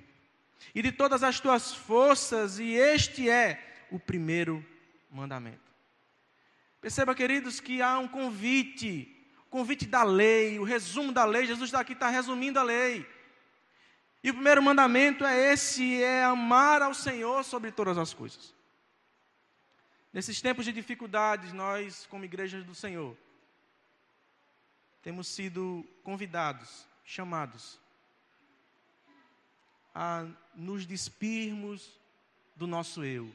e 0.75 0.83
de 0.83 0.93
todas 0.93 1.23
as 1.23 1.41
tuas 1.41 1.75
forças, 1.75 2.59
e 2.59 2.75
este 2.75 3.29
é 3.29 3.87
o 3.91 3.99
primeiro 3.99 4.65
mandamento. 5.11 5.71
Perceba, 6.79 7.15
queridos, 7.15 7.59
que 7.59 7.81
há 7.81 7.99
um 7.99 8.07
convite, 8.07 9.17
convite 9.49 9.87
da 9.87 10.03
lei, 10.03 10.59
o 10.59 10.63
resumo 10.63 11.11
da 11.11 11.25
lei. 11.25 11.47
Jesus 11.47 11.73
aqui 11.73 11.95
está 11.95 12.11
resumindo 12.11 12.59
a 12.59 12.63
lei. 12.63 13.07
E 14.23 14.31
o 14.31 14.35
primeiro 14.35 14.63
mandamento 14.63 15.25
é 15.25 15.53
esse: 15.53 16.03
é 16.03 16.25
amar 16.25 16.83
ao 16.83 16.95
Senhor 16.95 17.45
sobre 17.45 17.73
todas 17.73 17.97
as 17.97 18.13
coisas. 18.13 18.55
Nesses 20.13 20.41
tempos 20.41 20.65
de 20.65 20.73
dificuldades, 20.73 21.53
nós, 21.53 22.07
como 22.07 22.25
igrejas 22.25 22.65
do 22.65 22.75
Senhor, 22.75 23.17
temos 25.03 25.29
sido 25.29 25.87
convidados, 26.03 26.87
chamados 27.05 27.79
a 29.95 30.27
nos 30.55 30.85
despirmos 30.85 31.99
do 32.55 32.67
nosso 32.67 33.05
eu, 33.05 33.33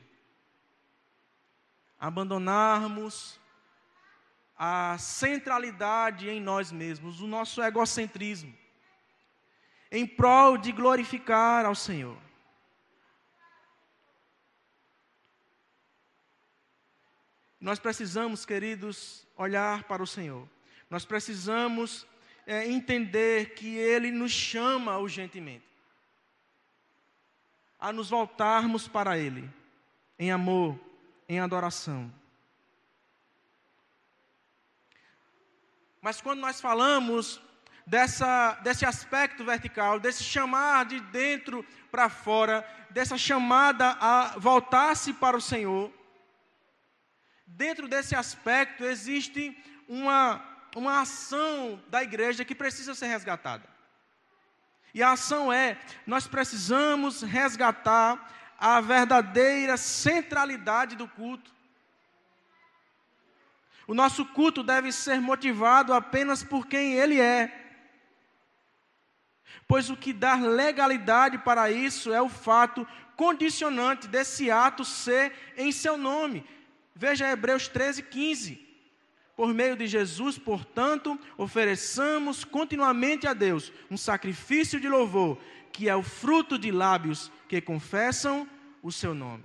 abandonarmos 1.99 3.39
a 4.57 4.97
centralidade 4.97 6.29
em 6.29 6.39
nós 6.39 6.71
mesmos, 6.71 7.19
o 7.21 7.27
nosso 7.27 7.61
egocentrismo, 7.61 8.55
em 9.95 10.05
prol 10.05 10.57
de 10.57 10.73
glorificar 10.73 11.65
ao 11.65 11.73
Senhor. 11.73 12.17
Nós 17.59 17.79
precisamos, 17.79 18.45
queridos, 18.45 19.25
olhar 19.37 19.85
para 19.85 20.03
o 20.03 20.07
Senhor. 20.07 20.47
Nós 20.89 21.05
precisamos 21.05 22.05
é, 22.45 22.67
entender 22.67 23.55
que 23.55 23.77
Ele 23.77 24.11
nos 24.11 24.31
chama 24.31 24.97
urgentemente 24.97 25.65
a 27.79 27.93
nos 27.93 28.09
voltarmos 28.09 28.87
para 28.87 29.17
Ele, 29.17 29.49
em 30.19 30.29
amor, 30.29 30.77
em 31.29 31.39
adoração. 31.39 32.13
Mas 36.01 36.21
quando 36.21 36.39
nós 36.41 36.59
falamos 36.59 37.41
dessa, 37.85 38.53
desse 38.63 38.85
aspecto 38.85 39.43
vertical, 39.43 39.99
desse 39.99 40.23
chamar 40.23 40.85
de 40.85 40.99
dentro 40.99 41.65
para 41.91 42.09
fora, 42.09 42.67
dessa 42.89 43.17
chamada 43.17 43.97
a 43.99 44.35
voltar-se 44.37 45.13
para 45.13 45.37
o 45.37 45.41
Senhor, 45.41 45.93
dentro 47.45 47.87
desse 47.87 48.15
aspecto 48.15 48.83
existe 48.83 49.57
uma, 49.87 50.43
uma 50.75 51.01
ação 51.01 51.81
da 51.87 52.01
igreja 52.01 52.43
que 52.43 52.55
precisa 52.55 52.95
ser 52.95 53.07
resgatada. 53.07 53.67
E 54.93 55.03
a 55.03 55.11
ação 55.11 55.51
é: 55.51 55.77
nós 56.07 56.25
precisamos 56.25 57.21
resgatar 57.21 58.31
a 58.57 58.79
verdadeira 58.81 59.77
centralidade 59.77 60.95
do 60.95 61.07
culto. 61.07 61.53
O 63.87 63.93
nosso 63.93 64.25
culto 64.25 64.63
deve 64.63 64.91
ser 64.91 65.21
motivado 65.21 65.93
apenas 65.93 66.43
por 66.43 66.65
quem 66.65 66.93
Ele 66.93 67.19
é. 67.19 67.64
Pois 69.67 69.89
o 69.89 69.97
que 69.97 70.13
dá 70.13 70.35
legalidade 70.35 71.37
para 71.39 71.71
isso 71.71 72.13
é 72.13 72.21
o 72.21 72.29
fato 72.29 72.87
condicionante 73.15 74.07
desse 74.07 74.51
ato 74.51 74.83
ser 74.83 75.33
em 75.57 75.71
seu 75.71 75.97
nome. 75.97 76.45
Veja 76.93 77.29
Hebreus 77.29 77.67
13, 77.67 78.03
15. 78.03 78.65
Por 79.35 79.53
meio 79.53 79.75
de 79.75 79.85
Jesus, 79.85 80.37
portanto, 80.37 81.19
ofereçamos 81.37 82.45
continuamente 82.45 83.27
a 83.27 83.33
Deus 83.33 83.71
um 83.91 83.97
sacrifício 83.97 84.79
de 84.79 84.87
louvor, 84.87 85.37
que 85.73 85.89
é 85.89 85.95
o 85.95 86.03
fruto 86.03 86.57
de 86.57 86.71
lábios 86.71 87.29
que 87.49 87.59
confessam 87.59 88.47
o 88.81 88.91
seu 88.91 89.13
nome. 89.13 89.43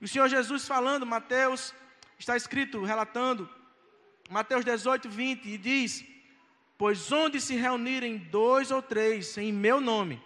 E 0.00 0.04
o 0.04 0.08
Senhor 0.08 0.28
Jesus 0.28 0.66
falando, 0.66 1.06
Mateus 1.06 1.72
está 2.18 2.36
escrito, 2.36 2.82
relatando, 2.82 3.48
Mateus 4.28 4.64
18, 4.64 5.08
20, 5.08 5.48
e 5.48 5.56
diz: 5.56 6.04
Pois 6.78 7.10
onde 7.10 7.40
se 7.40 7.54
reunirem 7.54 8.18
dois 8.18 8.70
ou 8.70 8.82
três 8.82 9.36
em 9.38 9.52
meu 9.52 9.80
nome, 9.80 10.22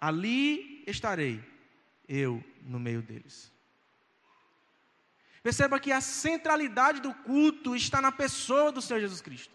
ali 0.00 0.84
estarei 0.86 1.42
eu 2.08 2.42
no 2.62 2.78
meio 2.78 3.02
deles. 3.02 3.52
Perceba 5.42 5.80
que 5.80 5.92
a 5.92 6.00
centralidade 6.00 7.00
do 7.00 7.12
culto 7.12 7.74
está 7.74 8.00
na 8.00 8.12
pessoa 8.12 8.72
do 8.72 8.80
Senhor 8.80 9.00
Jesus 9.00 9.20
Cristo. 9.20 9.52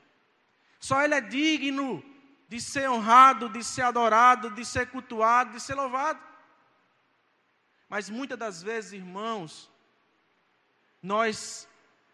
Só 0.80 1.02
Ele 1.02 1.16
é 1.16 1.22
digno 1.22 2.04
de 2.48 2.60
ser 2.60 2.90
honrado, 2.90 3.50
de 3.50 3.64
ser 3.64 3.84
adorado, 3.84 4.50
de 4.52 4.66
ser 4.66 4.88
cultuado, 4.88 5.52
de 5.52 5.62
ser 5.62 5.76
louvado. 5.76 6.20
Mas 7.88 8.10
muitas 8.10 8.38
das 8.38 8.64
vezes, 8.64 8.94
irmãos, 8.94 9.70
nós 11.02 11.68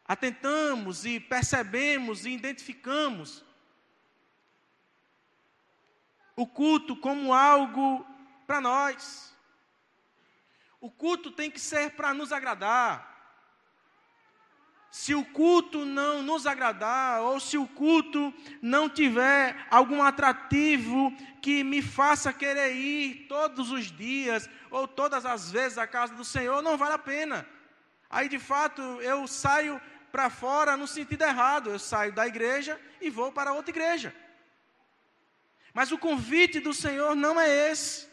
atentamos 0.06 1.06
e 1.06 1.20
percebemos 1.20 2.26
e 2.26 2.32
identificamos 2.32 3.45
o 6.36 6.46
culto 6.46 6.96
como 6.96 7.34
algo 7.34 8.06
para 8.46 8.60
nós. 8.60 9.34
O 10.82 10.92
culto 10.92 11.32
tem 11.32 11.50
que 11.50 11.60
ser 11.60 11.92
para 11.92 12.14
nos 12.14 12.32
agradar. 12.32 13.14
Se 14.92 15.14
o 15.14 15.26
culto 15.26 15.84
não 15.84 16.22
nos 16.22 16.46
agradar, 16.46 17.22
ou 17.22 17.40
se 17.40 17.58
o 17.58 17.68
culto 17.68 18.34
não 18.62 18.90
tiver 18.90 19.68
algum 19.70 20.02
atrativo 20.02 21.12
que 21.42 21.64
me 21.64 21.82
faça 21.82 22.32
querer 22.32 22.74
ir 22.74 23.26
todos 23.28 23.72
os 23.72 23.92
dias, 23.92 24.50
ou 24.72 24.88
todas 24.88 25.26
as 25.26 25.52
vezes 25.52 25.78
à 25.78 25.86
casa 25.86 26.14
do 26.14 26.24
Senhor, 26.24 26.62
não 26.62 26.78
vale 26.78 26.94
a 26.94 27.00
pena. 27.00 27.46
Aí 28.10 28.30
de 28.30 28.40
fato 28.40 28.82
eu 29.02 29.28
saio 29.28 29.82
para 30.12 30.30
fora 30.30 30.78
no 30.78 30.88
sentido 30.88 31.24
errado, 31.24 31.72
eu 31.72 31.80
saio 31.80 32.14
da 32.14 32.26
igreja 32.26 32.80
e 33.02 33.10
vou 33.10 33.34
para 33.34 33.52
outra 33.52 33.72
igreja. 33.72 34.16
Mas 35.76 35.92
o 35.92 35.98
convite 35.98 36.62
do 36.62 36.74
Senhor 36.74 37.18
não 37.18 37.38
é 37.38 37.70
esse. 37.70 38.08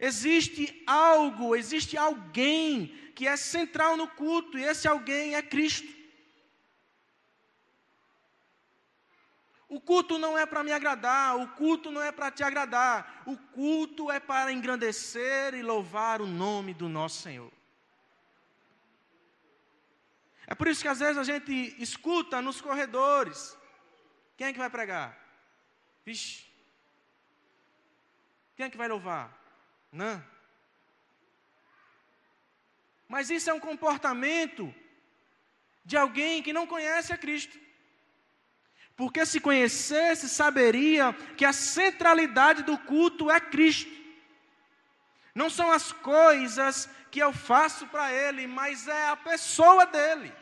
Existe 0.00 0.82
algo, 0.84 1.54
existe 1.54 1.96
alguém 1.96 2.88
que 3.14 3.28
é 3.28 3.36
central 3.36 3.96
no 3.96 4.08
culto, 4.08 4.58
e 4.58 4.64
esse 4.64 4.88
alguém 4.88 5.36
é 5.36 5.42
Cristo. 5.42 5.94
O 9.68 9.80
culto 9.80 10.18
não 10.18 10.36
é 10.36 10.44
para 10.44 10.64
me 10.64 10.72
agradar, 10.72 11.36
o 11.36 11.46
culto 11.52 11.92
não 11.92 12.02
é 12.02 12.10
para 12.10 12.32
te 12.32 12.42
agradar, 12.42 13.22
o 13.24 13.36
culto 13.36 14.10
é 14.10 14.18
para 14.18 14.50
engrandecer 14.50 15.54
e 15.54 15.62
louvar 15.62 16.20
o 16.20 16.26
nome 16.26 16.74
do 16.74 16.88
nosso 16.88 17.22
Senhor. 17.22 17.52
É 20.48 20.54
por 20.56 20.66
isso 20.66 20.82
que 20.82 20.88
às 20.88 20.98
vezes 20.98 21.16
a 21.16 21.22
gente 21.22 21.76
escuta 21.80 22.42
nos 22.42 22.60
corredores: 22.60 23.56
quem 24.36 24.48
é 24.48 24.52
que 24.52 24.58
vai 24.58 24.68
pregar? 24.68 25.23
Vixe. 26.04 26.44
Quem 28.56 28.66
é 28.66 28.70
que 28.70 28.76
vai 28.76 28.88
louvar? 28.88 29.32
Não. 29.90 30.22
Mas 33.08 33.30
isso 33.30 33.48
é 33.50 33.54
um 33.54 33.60
comportamento 33.60 34.74
de 35.84 35.96
alguém 35.96 36.42
que 36.42 36.52
não 36.52 36.66
conhece 36.66 37.12
a 37.12 37.18
Cristo. 37.18 37.58
Porque 38.96 39.26
se 39.26 39.40
conhecesse, 39.40 40.28
saberia 40.28 41.12
que 41.36 41.44
a 41.44 41.52
centralidade 41.52 42.62
do 42.62 42.78
culto 42.78 43.30
é 43.30 43.40
Cristo. 43.40 43.92
Não 45.34 45.50
são 45.50 45.70
as 45.70 45.90
coisas 45.92 46.88
que 47.10 47.18
eu 47.18 47.32
faço 47.32 47.86
para 47.88 48.12
Ele, 48.12 48.46
mas 48.46 48.86
é 48.86 49.08
a 49.08 49.16
pessoa 49.16 49.84
dele. 49.84 50.32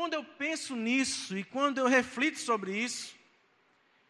Quando 0.00 0.14
eu 0.14 0.24
penso 0.24 0.74
nisso, 0.74 1.36
e 1.36 1.44
quando 1.44 1.76
eu 1.76 1.86
reflito 1.86 2.38
sobre 2.38 2.74
isso, 2.74 3.14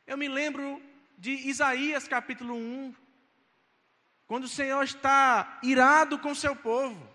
eu 0.06 0.16
me 0.16 0.28
lembro 0.28 0.80
de 1.18 1.32
Isaías 1.32 2.06
capítulo 2.06 2.54
1, 2.54 2.94
quando 4.24 4.44
o 4.44 4.48
Senhor 4.48 4.84
está 4.84 5.58
irado 5.64 6.16
com 6.16 6.32
seu 6.32 6.54
povo. 6.54 7.12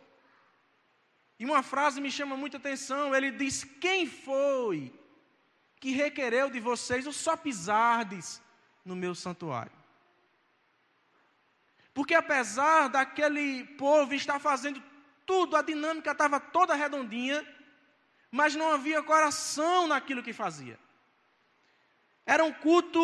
E 1.39 1.45
uma 1.45 1.63
frase 1.63 2.01
me 2.01 2.11
chama 2.11 2.35
muita 2.35 2.57
atenção: 2.57 3.15
ele 3.15 3.31
diz: 3.31 3.63
Quem 3.63 4.05
foi 4.05 4.93
que 5.79 5.91
requereu 5.91 6.49
de 6.49 6.59
vocês 6.59 7.07
o 7.07 7.13
só 7.13 7.38
pisardes 7.38 8.41
no 8.83 8.93
meu 8.93 9.15
santuário? 9.15 9.71
Porque 11.93 12.13
apesar 12.13 12.89
daquele 12.89 13.63
povo 13.77 14.13
estar 14.13 14.38
fazendo 14.38 14.83
tudo, 15.25 15.55
a 15.55 15.61
dinâmica 15.61 16.11
estava 16.11 16.41
toda 16.41 16.75
redondinha, 16.75 17.55
mas 18.36 18.54
não 18.54 18.74
havia 18.74 19.02
coração 19.02 19.88
naquilo 19.88 20.21
que 20.21 20.34
fazia. 20.34 20.78
Era 22.26 22.43
um 22.43 22.52
culto 22.52 23.02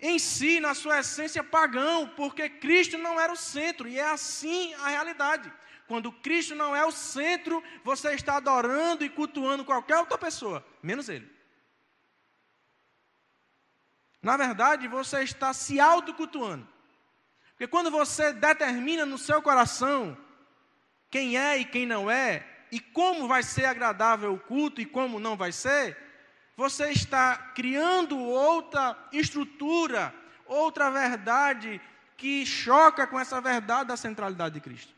em 0.00 0.18
si, 0.18 0.58
na 0.58 0.74
sua 0.74 0.98
essência, 0.98 1.44
pagão, 1.44 2.08
porque 2.16 2.48
Cristo 2.48 2.98
não 2.98 3.20
era 3.20 3.32
o 3.32 3.36
centro, 3.36 3.86
e 3.86 4.00
é 4.00 4.10
assim 4.10 4.74
a 4.74 4.88
realidade. 4.88 5.52
Quando 5.86 6.10
Cristo 6.10 6.56
não 6.56 6.74
é 6.74 6.84
o 6.84 6.90
centro, 6.90 7.62
você 7.84 8.14
está 8.14 8.36
adorando 8.36 9.04
e 9.04 9.08
cultuando 9.08 9.64
qualquer 9.64 9.98
outra 9.98 10.18
pessoa, 10.18 10.66
menos 10.82 11.08
Ele. 11.08 11.30
Na 14.20 14.36
verdade, 14.36 14.88
você 14.88 15.22
está 15.22 15.52
se 15.52 15.78
autocultuando. 15.78 16.66
Porque 17.50 17.68
quando 17.68 17.92
você 17.92 18.32
determina 18.32 19.06
no 19.06 19.18
seu 19.18 19.40
coração 19.40 20.18
quem 21.08 21.38
é 21.38 21.58
e 21.58 21.64
quem 21.64 21.86
não 21.86 22.10
é, 22.10 22.57
e 22.70 22.80
como 22.80 23.28
vai 23.28 23.42
ser 23.42 23.64
agradável 23.64 24.32
o 24.32 24.38
culto 24.38 24.80
e 24.80 24.86
como 24.86 25.18
não 25.20 25.36
vai 25.36 25.52
ser, 25.52 25.96
você 26.56 26.90
está 26.90 27.36
criando 27.54 28.18
outra 28.18 28.96
estrutura, 29.12 30.14
outra 30.44 30.90
verdade 30.90 31.80
que 32.16 32.44
choca 32.44 33.06
com 33.06 33.18
essa 33.18 33.40
verdade 33.40 33.88
da 33.88 33.96
centralidade 33.96 34.54
de 34.54 34.60
Cristo. 34.60 34.92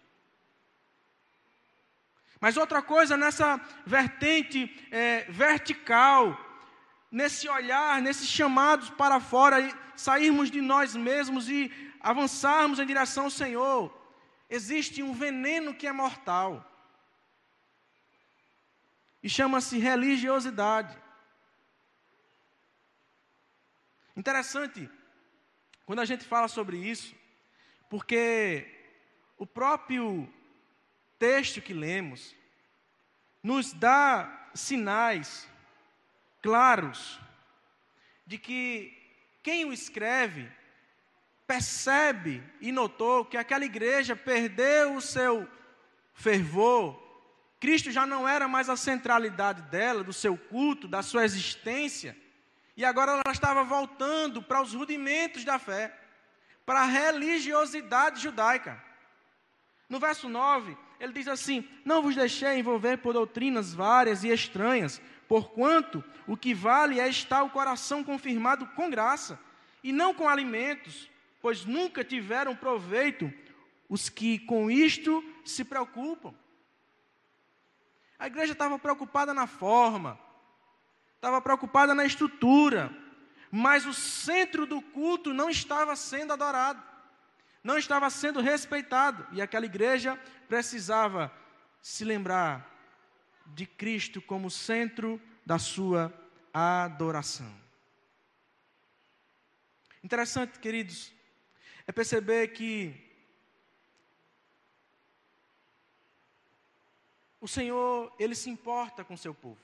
Mas 2.41 2.57
outra 2.57 2.81
coisa, 2.81 3.17
nessa 3.17 3.61
vertente 3.85 4.75
é, 4.91 5.27
vertical, 5.29 6.39
nesse 7.13 7.47
olhar, 7.47 8.01
nesses 8.01 8.29
chamados 8.29 8.89
para 8.89 9.21
fora, 9.21 9.57
sairmos 9.95 10.51
de 10.51 10.63
nós 10.63 10.97
mesmos 10.97 11.51
e 11.51 11.71
avançarmos 12.01 12.79
em 12.79 12.87
direção 12.87 13.25
ao 13.25 13.31
Senhor, 13.31 13.95
existe 14.49 15.03
um 15.03 15.13
veneno 15.13 15.75
que 15.75 15.87
é 15.87 15.93
mortal. 15.93 16.70
E 19.23 19.29
chama-se 19.29 19.79
religiosidade. 19.79 20.97
Interessante 24.17 24.89
quando 25.85 26.01
a 26.01 26.05
gente 26.05 26.25
fala 26.25 26.47
sobre 26.47 26.77
isso, 26.77 27.15
porque 27.89 28.67
o 29.37 29.47
próprio 29.47 30.33
texto 31.19 31.61
que 31.61 31.75
lemos 31.75 32.35
nos 33.43 33.73
dá 33.73 34.51
sinais 34.55 35.49
claros 36.41 37.19
de 38.27 38.39
que 38.39 38.97
quem 39.43 39.65
o 39.65 39.73
escreve 39.73 40.51
percebe 41.47 42.43
e 42.61 42.71
notou 42.71 43.25
que 43.25 43.37
aquela 43.37 43.65
igreja 43.65 44.15
perdeu 44.15 44.95
o 44.95 45.01
seu 45.01 45.49
fervor, 46.15 47.10
Cristo 47.61 47.91
já 47.91 48.07
não 48.07 48.27
era 48.27 48.49
mais 48.49 48.71
a 48.71 48.77
centralidade 48.77 49.61
dela, 49.71 50.03
do 50.03 50.15
seu 50.15 50.35
culto, 50.35 50.89
da 50.89 51.03
sua 51.03 51.27
existência, 51.27 52.17
e 52.75 52.85
agora 52.87 53.13
ela 53.13 53.23
estava 53.31 53.63
voltando 53.63 54.43
para 54.43 54.63
os 54.63 54.73
rudimentos 54.73 55.45
da 55.45 55.59
fé, 55.59 55.95
para 56.65 56.81
a 56.81 56.87
religiosidade 56.87 58.23
judaica. 58.23 58.83
No 59.91 60.01
verso 60.01 60.27
9, 60.27 60.75
ele 60.99 61.13
diz 61.13 61.29
assim: 61.29 61.69
Não 61.85 62.01
vos 62.01 62.17
deixei 62.17 62.59
envolver 62.59 62.97
por 62.97 63.13
doutrinas 63.13 63.75
várias 63.75 64.25
e 64.25 64.29
estranhas, 64.29 65.03
porquanto 65.29 66.03
o 66.27 66.39
que 66.39 66.55
vale 66.55 66.99
é 66.99 67.09
estar 67.09 67.43
o 67.43 67.51
coração 67.51 68.03
confirmado 68.03 68.67
com 68.69 68.89
graça, 68.89 69.39
e 69.85 69.93
não 69.93 70.15
com 70.15 70.27
alimentos, 70.27 71.11
pois 71.43 71.67
nunca 71.67 72.03
tiveram 72.03 72.57
proveito 72.57 73.31
os 73.87 74.09
que 74.09 74.39
com 74.39 74.71
isto 74.71 75.23
se 75.45 75.63
preocupam. 75.63 76.33
A 78.21 78.29
igreja 78.29 78.53
estava 78.53 78.79
preocupada 78.79 79.35
na 79.35 79.49
forma, 79.49 80.17
estava 81.17 81.41
preocupada 81.41 81.95
na 81.95 82.05
estrutura, 82.05 82.97
mas 83.51 83.85
o 83.85 83.93
centro 83.93 84.65
do 84.65 84.81
culto 84.81 85.35
não 85.35 85.51
estava 85.51 85.97
sendo 85.97 86.33
adorado 86.33 86.91
não 87.63 87.79
estava 87.79 88.09
sendo 88.11 88.41
respeitado. 88.41 89.27
E 89.33 89.41
aquela 89.41 89.67
igreja 89.67 90.19
precisava 90.49 91.33
se 91.83 92.05
lembrar 92.05 92.69
de 93.47 93.67
Cristo 93.67 94.21
como 94.21 94.51
centro 94.51 95.21
da 95.45 95.59
sua 95.59 96.13
adoração. 96.53 97.53
Interessante, 100.03 100.59
queridos, 100.59 101.13
é 101.87 101.93
perceber 101.93 102.49
que 102.49 103.10
o 107.41 107.49
Senhor, 107.49 108.13
ele 108.19 108.35
se 108.35 108.51
importa 108.51 109.03
com 109.03 109.15
o 109.15 109.19
seu 109.19 109.35
povo. 109.35 109.59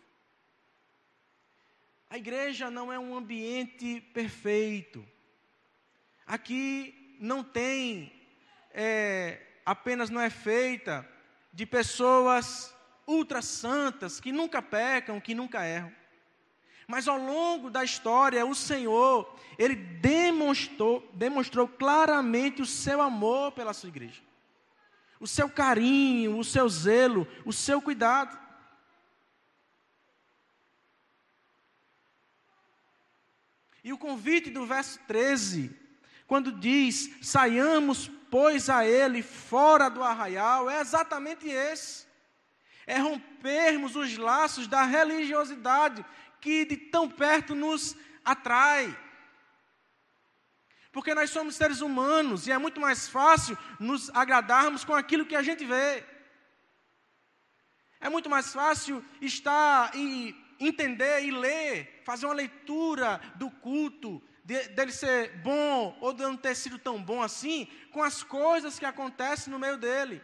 A 2.09 2.17
igreja 2.17 2.71
não 2.71 2.93
é 2.93 2.99
um 2.99 3.17
ambiente 3.17 4.01
perfeito. 4.15 5.07
Aqui 6.27 7.17
não 7.21 7.45
tem, 7.45 8.13
é, 8.73 9.43
apenas 9.65 10.09
não 10.09 10.21
é 10.21 10.31
feita 10.31 11.07
de 11.53 11.67
pessoas 11.67 12.75
ultra 13.07 13.43
santas, 13.43 14.21
que 14.21 14.33
nunca 14.33 14.63
pecam, 14.63 15.21
que 15.21 15.35
nunca 15.35 15.65
erram. 15.65 15.93
Mas 16.87 17.09
ao 17.09 17.19
longo 17.19 17.69
da 17.69 17.83
história, 17.83 18.47
o 18.47 18.55
Senhor, 18.55 19.37
Ele 19.59 19.75
demonstrou, 19.75 21.09
demonstrou 21.13 21.67
claramente 21.67 22.63
o 22.63 22.67
seu 22.67 23.01
amor 23.01 23.53
pela 23.53 23.73
sua 23.75 23.89
igreja. 23.89 24.23
O 25.19 25.27
seu 25.27 25.49
carinho, 25.49 26.39
o 26.39 26.45
seu 26.45 26.69
zelo, 26.69 27.27
o 27.45 27.53
seu 27.53 27.81
cuidado. 27.81 28.39
E 33.83 33.93
o 33.93 33.99
convite 33.99 34.51
do 34.51 34.67
verso 34.67 34.99
13 35.07 35.87
quando 36.27 36.53
diz: 36.53 37.11
saiamos, 37.23 38.11
pois, 38.31 38.69
a 38.69 38.85
ele 38.87 39.23
fora 39.23 39.89
do 39.89 40.03
arraial, 40.03 40.69
é 40.69 40.81
exatamente 40.81 41.49
esse. 41.49 42.07
É 42.87 42.99
rompermos 42.99 43.97
os 43.97 44.17
laços 44.17 44.67
da 44.67 44.85
religiosidade 44.85 46.05
que 46.41 46.65
de 46.65 46.77
tão 46.77 47.09
perto 47.09 47.55
nos 47.55 47.97
atrai. 48.25 48.97
Porque 50.97 51.15
nós 51.15 51.29
somos 51.29 51.57
seres 51.57 51.83
humanos 51.83 52.47
e 52.47 52.53
é 52.53 52.57
muito 52.57 52.81
mais 52.81 53.07
fácil 53.07 53.55
nos 53.79 54.09
agradarmos 54.15 54.83
com 54.83 54.95
aquilo 54.95 55.27
que 55.27 55.37
a 55.37 55.43
gente 55.43 55.63
vê. 55.63 56.03
É 58.01 58.09
muito 58.09 58.31
mais 58.31 58.51
fácil 58.51 59.05
estar 59.21 59.95
e 59.95 60.35
entender 60.59 61.23
e 61.23 61.31
ler, 61.31 62.01
fazer 62.03 62.25
uma 62.25 62.35
leitura 62.35 63.21
do 63.35 63.51
culto, 63.51 64.23
de, 64.43 64.69
dele 64.69 64.91
ser 64.91 65.37
bom 65.43 65.95
ou 66.01 66.15
de 66.15 66.23
não 66.23 66.35
ter 66.35 66.55
sido 66.55 66.79
tão 66.79 67.03
bom 67.03 67.21
assim, 67.23 67.69
com 67.93 68.03
as 68.03 68.23
coisas 68.23 68.79
que 68.79 68.87
acontecem 68.87 69.53
no 69.53 69.59
meio 69.59 69.77
dele. 69.77 70.23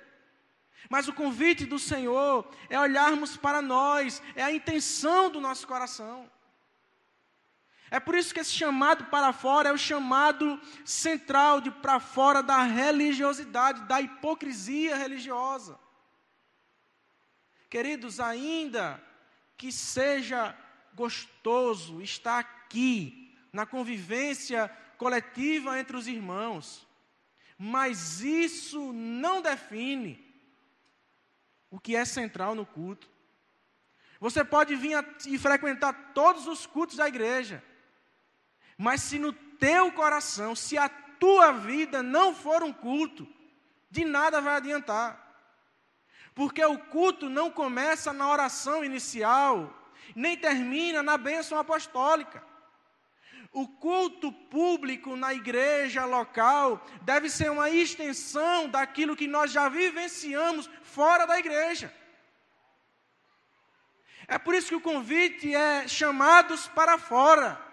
Mas 0.89 1.07
o 1.07 1.13
convite 1.13 1.67
do 1.67 1.79
Senhor 1.79 2.51
é 2.71 2.81
olharmos 2.81 3.37
para 3.37 3.61
nós, 3.61 4.23
é 4.35 4.43
a 4.43 4.51
intenção 4.51 5.29
do 5.29 5.39
nosso 5.39 5.67
coração. 5.67 6.31
É 7.93 8.01
por 8.01 8.15
isso 8.15 8.33
que 8.33 8.41
esse 8.41 8.53
chamado 8.53 9.05
para 9.11 9.35
fora 9.35 9.69
é 9.69 9.73
o 9.73 9.77
chamado 9.77 10.59
central 10.83 11.61
de 11.61 11.71
para 11.71 12.01
fora 12.01 12.43
da 12.43 12.63
religiosidade, 12.63 13.83
da 13.83 14.01
hipocrisia 14.01 14.97
religiosa. 14.97 15.79
Queridos, 17.69 18.19
ainda 18.19 18.99
que 19.59 19.71
seja 19.71 20.57
gostoso 20.95 22.01
estar 22.01 22.39
aqui 22.39 23.37
na 23.53 23.67
convivência 23.67 24.69
coletiva 24.97 25.79
entre 25.79 25.95
os 25.95 26.07
irmãos. 26.07 26.89
Mas 27.59 28.23
isso 28.23 28.91
não 28.95 29.43
define 29.43 30.19
o 31.71 31.79
que 31.79 31.95
é 31.95 32.07
central 32.07 32.55
no 32.55 32.65
culto. 32.65 33.07
Você 34.19 34.43
pode 34.43 34.75
vir 34.77 34.97
e 35.27 35.37
frequentar 35.37 36.13
todos 36.15 36.47
os 36.47 36.65
cultos 36.65 36.97
da 36.97 37.07
igreja, 37.07 37.63
mas 38.83 39.01
se 39.01 39.17
no 39.17 39.33
teu 39.33 39.93
coração, 39.93 40.57
se 40.57 40.77
a 40.77 40.89
tua 40.89 41.53
vida 41.53 42.03
não 42.03 42.35
for 42.35 42.65
um 42.65 42.73
culto, 42.73 43.29
de 43.89 44.05
nada 44.05 44.41
vai 44.41 44.57
adiantar. 44.57 45.09
Porque 46.35 46.65
o 46.65 46.77
culto 46.77 47.31
não 47.31 47.49
começa 47.49 48.13
na 48.13 48.29
oração 48.29 48.85
inicial, 48.85 49.73
nem 50.17 50.37
termina 50.37 51.01
na 51.01 51.17
bênção 51.17 51.57
apostólica. 51.61 52.43
O 53.53 53.69
culto 53.69 54.33
público 54.33 55.15
na 55.15 55.33
igreja 55.33 56.05
local 56.05 56.85
deve 57.03 57.31
ser 57.31 57.53
uma 57.53 57.71
extensão 57.71 58.69
daquilo 58.69 59.15
que 59.15 59.29
nós 59.29 59.53
já 59.53 59.69
vivenciamos 59.69 60.69
fora 60.83 61.25
da 61.25 61.39
igreja. 61.39 61.95
É 64.27 64.39
por 64.39 64.57
isso 64.57 64.71
que 64.71 64.75
o 64.75 64.81
convite 64.81 65.55
é 65.55 65.87
chamados 65.87 66.67
para 66.67 66.99
fora. 66.99 67.72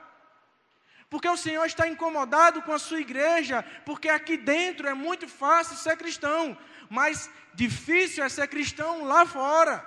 Porque 1.09 1.27
o 1.27 1.37
Senhor 1.37 1.65
está 1.65 1.87
incomodado 1.87 2.61
com 2.61 2.71
a 2.71 2.79
sua 2.79 2.99
igreja, 2.99 3.63
porque 3.85 4.09
aqui 4.09 4.37
dentro 4.37 4.87
é 4.87 4.93
muito 4.93 5.27
fácil 5.27 5.75
ser 5.75 5.97
cristão, 5.97 6.57
mas 6.89 7.29
difícil 7.53 8.23
é 8.23 8.29
ser 8.29 8.47
cristão 8.47 9.03
lá 9.05 9.25
fora. 9.25 9.83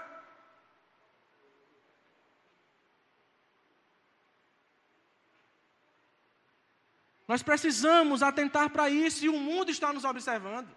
Nós 7.29 7.43
precisamos 7.43 8.23
atentar 8.23 8.69
para 8.71 8.91
isso 8.91 9.25
e 9.25 9.29
o 9.29 9.39
mundo 9.39 9.71
está 9.71 9.93
nos 9.93 10.05
observando. 10.05 10.71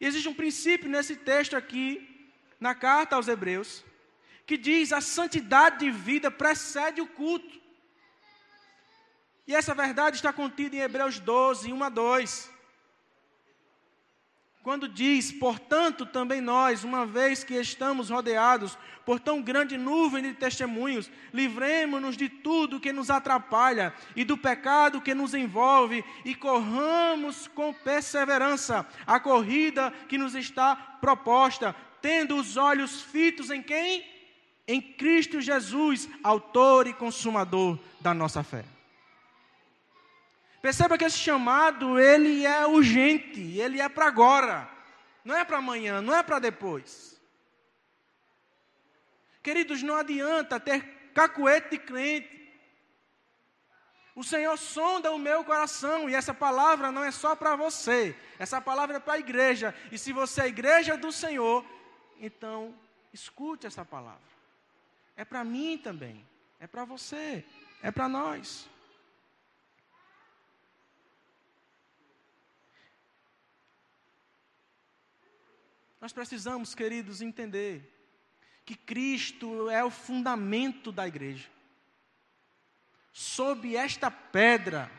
E 0.00 0.04
existe 0.04 0.28
um 0.28 0.34
princípio 0.34 0.90
nesse 0.90 1.14
texto 1.14 1.56
aqui, 1.56 2.30
na 2.58 2.74
carta 2.74 3.14
aos 3.14 3.28
Hebreus, 3.28 3.84
que 4.46 4.56
diz: 4.56 4.92
a 4.92 5.00
santidade 5.00 5.78
de 5.80 5.90
vida 5.90 6.30
precede 6.30 7.00
o 7.00 7.06
culto. 7.06 7.60
E 9.46 9.54
essa 9.54 9.74
verdade 9.74 10.16
está 10.16 10.32
contida 10.32 10.76
em 10.76 10.80
Hebreus 10.80 11.18
12, 11.18 11.72
1 11.72 11.84
a 11.84 11.88
2. 11.88 12.50
quando 14.62 14.88
diz: 14.88 15.32
Portanto, 15.32 16.06
também 16.06 16.40
nós, 16.40 16.84
uma 16.84 17.04
vez 17.04 17.42
que 17.42 17.54
estamos 17.54 18.10
rodeados 18.10 18.78
por 19.04 19.18
tão 19.18 19.42
grande 19.42 19.76
nuvem 19.76 20.22
de 20.22 20.34
testemunhos, 20.34 21.10
livremos-nos 21.32 22.16
de 22.16 22.28
tudo 22.28 22.78
que 22.78 22.92
nos 22.92 23.10
atrapalha 23.10 23.92
e 24.14 24.24
do 24.24 24.38
pecado 24.38 25.00
que 25.00 25.14
nos 25.14 25.34
envolve 25.34 26.04
e 26.24 26.36
corramos 26.36 27.48
com 27.48 27.74
perseverança 27.74 28.86
a 29.04 29.18
corrida 29.18 29.92
que 30.08 30.16
nos 30.16 30.36
está 30.36 30.76
proposta, 30.76 31.74
tendo 32.00 32.36
os 32.36 32.56
olhos 32.56 33.02
fitos 33.02 33.50
em 33.50 33.60
quem? 33.60 34.11
Em 34.66 34.80
Cristo 34.80 35.40
Jesus, 35.40 36.08
autor 36.22 36.86
e 36.86 36.94
consumador 36.94 37.78
da 38.00 38.14
nossa 38.14 38.42
fé. 38.42 38.64
Perceba 40.60 40.96
que 40.96 41.04
esse 41.04 41.18
chamado, 41.18 41.98
ele 41.98 42.46
é 42.46 42.64
urgente, 42.66 43.40
ele 43.58 43.80
é 43.80 43.88
para 43.88 44.06
agora. 44.06 44.70
Não 45.24 45.36
é 45.36 45.44
para 45.44 45.58
amanhã, 45.58 46.00
não 46.00 46.14
é 46.14 46.22
para 46.22 46.38
depois. 46.38 47.20
Queridos, 49.42 49.82
não 49.82 49.96
adianta 49.96 50.60
ter 50.60 51.10
cacuete 51.12 51.70
de 51.70 51.78
crente. 51.78 52.42
O 54.14 54.22
Senhor 54.22 54.56
sonda 54.56 55.10
o 55.10 55.18
meu 55.18 55.42
coração 55.42 56.08
e 56.08 56.14
essa 56.14 56.32
palavra 56.32 56.92
não 56.92 57.02
é 57.02 57.10
só 57.10 57.34
para 57.34 57.56
você, 57.56 58.14
essa 58.38 58.60
palavra 58.60 58.98
é 58.98 59.00
para 59.00 59.14
a 59.14 59.18
igreja. 59.18 59.74
E 59.90 59.98
se 59.98 60.12
você 60.12 60.42
é 60.42 60.44
a 60.44 60.48
igreja 60.48 60.96
do 60.96 61.10
Senhor, 61.10 61.64
então 62.20 62.74
escute 63.12 63.66
essa 63.66 63.84
palavra. 63.84 64.31
É 65.16 65.24
para 65.24 65.44
mim 65.44 65.78
também, 65.78 66.26
é 66.58 66.66
para 66.66 66.84
você, 66.84 67.44
é 67.82 67.90
para 67.90 68.08
nós. 68.08 68.68
Nós 76.00 76.12
precisamos, 76.12 76.74
queridos, 76.74 77.20
entender 77.20 77.88
que 78.64 78.74
Cristo 78.74 79.70
é 79.70 79.84
o 79.84 79.90
fundamento 79.90 80.90
da 80.90 81.06
igreja. 81.06 81.48
Sob 83.12 83.76
esta 83.76 84.10
pedra, 84.10 84.90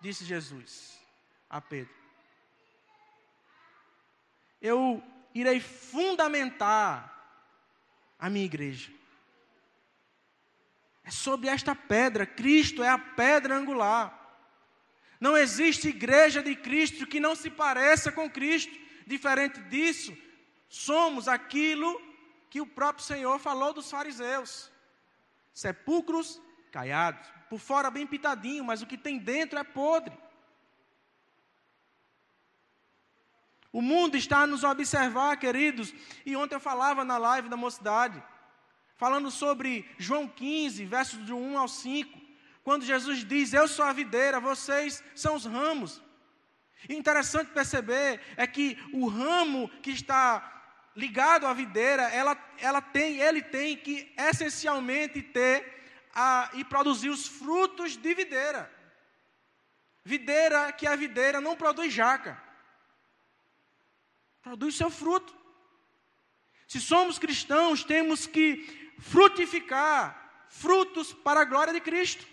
disse 0.00 0.24
Jesus 0.24 1.00
a 1.48 1.60
Pedro, 1.60 1.94
eu 4.60 5.02
irei 5.34 5.60
fundamentar 5.60 7.17
a 8.18 8.28
minha 8.28 8.44
igreja. 8.44 8.90
É 11.04 11.10
sob 11.10 11.48
esta 11.48 11.74
pedra, 11.74 12.26
Cristo 12.26 12.82
é 12.82 12.88
a 12.88 12.98
pedra 12.98 13.56
angular. 13.56 14.14
Não 15.20 15.36
existe 15.36 15.88
igreja 15.88 16.42
de 16.42 16.54
Cristo 16.54 17.06
que 17.06 17.18
não 17.18 17.34
se 17.34 17.50
pareça 17.50 18.12
com 18.12 18.30
Cristo. 18.30 18.72
Diferente 19.06 19.60
disso, 19.62 20.16
somos 20.68 21.26
aquilo 21.26 22.00
que 22.50 22.60
o 22.60 22.66
próprio 22.66 23.04
Senhor 23.04 23.38
falou 23.38 23.72
dos 23.72 23.90
fariseus: 23.90 24.70
sepulcros 25.52 26.40
caiados, 26.70 27.26
por 27.48 27.58
fora 27.58 27.90
bem 27.90 28.06
pitadinho, 28.06 28.64
mas 28.64 28.82
o 28.82 28.86
que 28.86 28.98
tem 28.98 29.18
dentro 29.18 29.58
é 29.58 29.64
podre. 29.64 30.16
O 33.72 33.82
mundo 33.82 34.16
está 34.16 34.40
a 34.40 34.46
nos 34.46 34.64
observar, 34.64 35.36
queridos, 35.36 35.94
e 36.24 36.34
ontem 36.34 36.54
eu 36.54 36.60
falava 36.60 37.04
na 37.04 37.18
live 37.18 37.48
da 37.48 37.56
mocidade, 37.56 38.22
falando 38.96 39.30
sobre 39.30 39.88
João 39.98 40.26
15, 40.26 40.84
versos 40.86 41.24
de 41.24 41.32
1 41.32 41.58
ao 41.58 41.68
5, 41.68 42.18
quando 42.64 42.84
Jesus 42.84 43.24
diz: 43.24 43.52
Eu 43.52 43.68
sou 43.68 43.84
a 43.84 43.92
videira, 43.92 44.40
vocês 44.40 45.02
são 45.14 45.34
os 45.34 45.44
ramos. 45.44 46.02
E 46.88 46.94
interessante 46.94 47.50
perceber 47.50 48.20
é 48.36 48.46
que 48.46 48.78
o 48.92 49.06
ramo 49.06 49.68
que 49.82 49.90
está 49.90 50.58
ligado 50.96 51.46
à 51.46 51.52
videira, 51.52 52.02
ela, 52.10 52.36
ela 52.58 52.80
tem, 52.80 53.18
ele 53.18 53.42
tem 53.42 53.76
que 53.76 54.12
essencialmente 54.16 55.22
ter 55.22 55.78
a, 56.14 56.50
e 56.54 56.64
produzir 56.64 57.08
os 57.08 57.26
frutos 57.26 57.96
de 57.96 58.14
videira. 58.14 58.70
Videira 60.04 60.72
que 60.72 60.86
a 60.86 60.96
videira 60.96 61.40
não 61.40 61.54
produz 61.54 61.92
jaca. 61.92 62.47
Produz 64.48 64.76
seu 64.76 64.88
fruto. 64.88 65.34
Se 66.66 66.80
somos 66.80 67.18
cristãos, 67.18 67.84
temos 67.84 68.26
que 68.26 68.94
frutificar 68.98 70.46
frutos 70.48 71.12
para 71.12 71.40
a 71.40 71.44
glória 71.44 71.70
de 71.70 71.82
Cristo. 71.82 72.26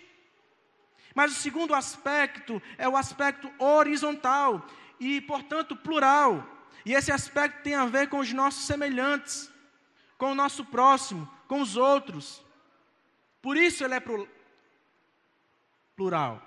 Mas 1.14 1.32
o 1.32 1.34
segundo 1.34 1.74
aspecto 1.74 2.62
é 2.78 2.88
o 2.88 2.96
aspecto 2.96 3.52
horizontal 3.58 4.66
e, 4.98 5.20
portanto, 5.20 5.76
plural. 5.76 6.42
E 6.86 6.94
esse 6.94 7.12
aspecto 7.12 7.62
tem 7.62 7.74
a 7.74 7.84
ver 7.84 8.08
com 8.08 8.18
os 8.18 8.32
nossos 8.32 8.64
semelhantes, 8.64 9.52
com 10.16 10.32
o 10.32 10.34
nosso 10.34 10.64
próximo, 10.64 11.30
com 11.46 11.60
os 11.60 11.76
outros. 11.76 12.42
Por 13.42 13.58
isso 13.58 13.84
ele 13.84 13.92
é 13.94 14.02
plural. 15.94 16.42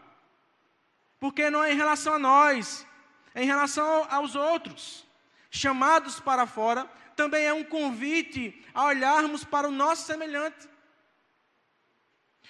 Porque 1.19 1.51
não 1.51 1.63
é 1.63 1.73
em 1.73 1.77
relação 1.77 2.15
a 2.15 2.19
nós, 2.19 2.87
é 3.35 3.43
em 3.43 3.45
relação 3.45 4.07
aos 4.09 4.33
outros. 4.33 5.07
Chamados 5.49 6.19
para 6.19 6.45
fora, 6.45 6.85
também 7.15 7.45
é 7.45 7.53
um 7.53 7.63
convite 7.63 8.65
a 8.73 8.85
olharmos 8.85 9.43
para 9.43 9.67
o 9.67 9.71
nosso 9.71 10.05
semelhante. 10.05 10.69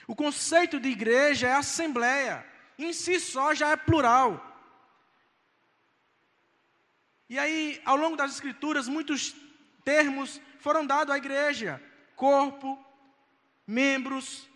O 0.06 0.16
conceito 0.16 0.80
de 0.80 0.90
igreja 0.90 1.48
é 1.48 1.54
assembleia, 1.54 2.46
em 2.78 2.92
si 2.94 3.20
só 3.20 3.54
já 3.54 3.70
é 3.70 3.76
plural. 3.76 4.46
E 7.30 7.38
aí, 7.38 7.82
ao 7.86 7.96
longo 7.96 8.18
das 8.18 8.34
Escrituras, 8.34 8.88
muitos 8.88 9.36
termos 9.84 10.42
foram 10.60 10.86
dados 10.86 11.14
à 11.14 11.18
igreja: 11.18 11.82
corpo, 12.16 12.84
membros, 13.68 14.50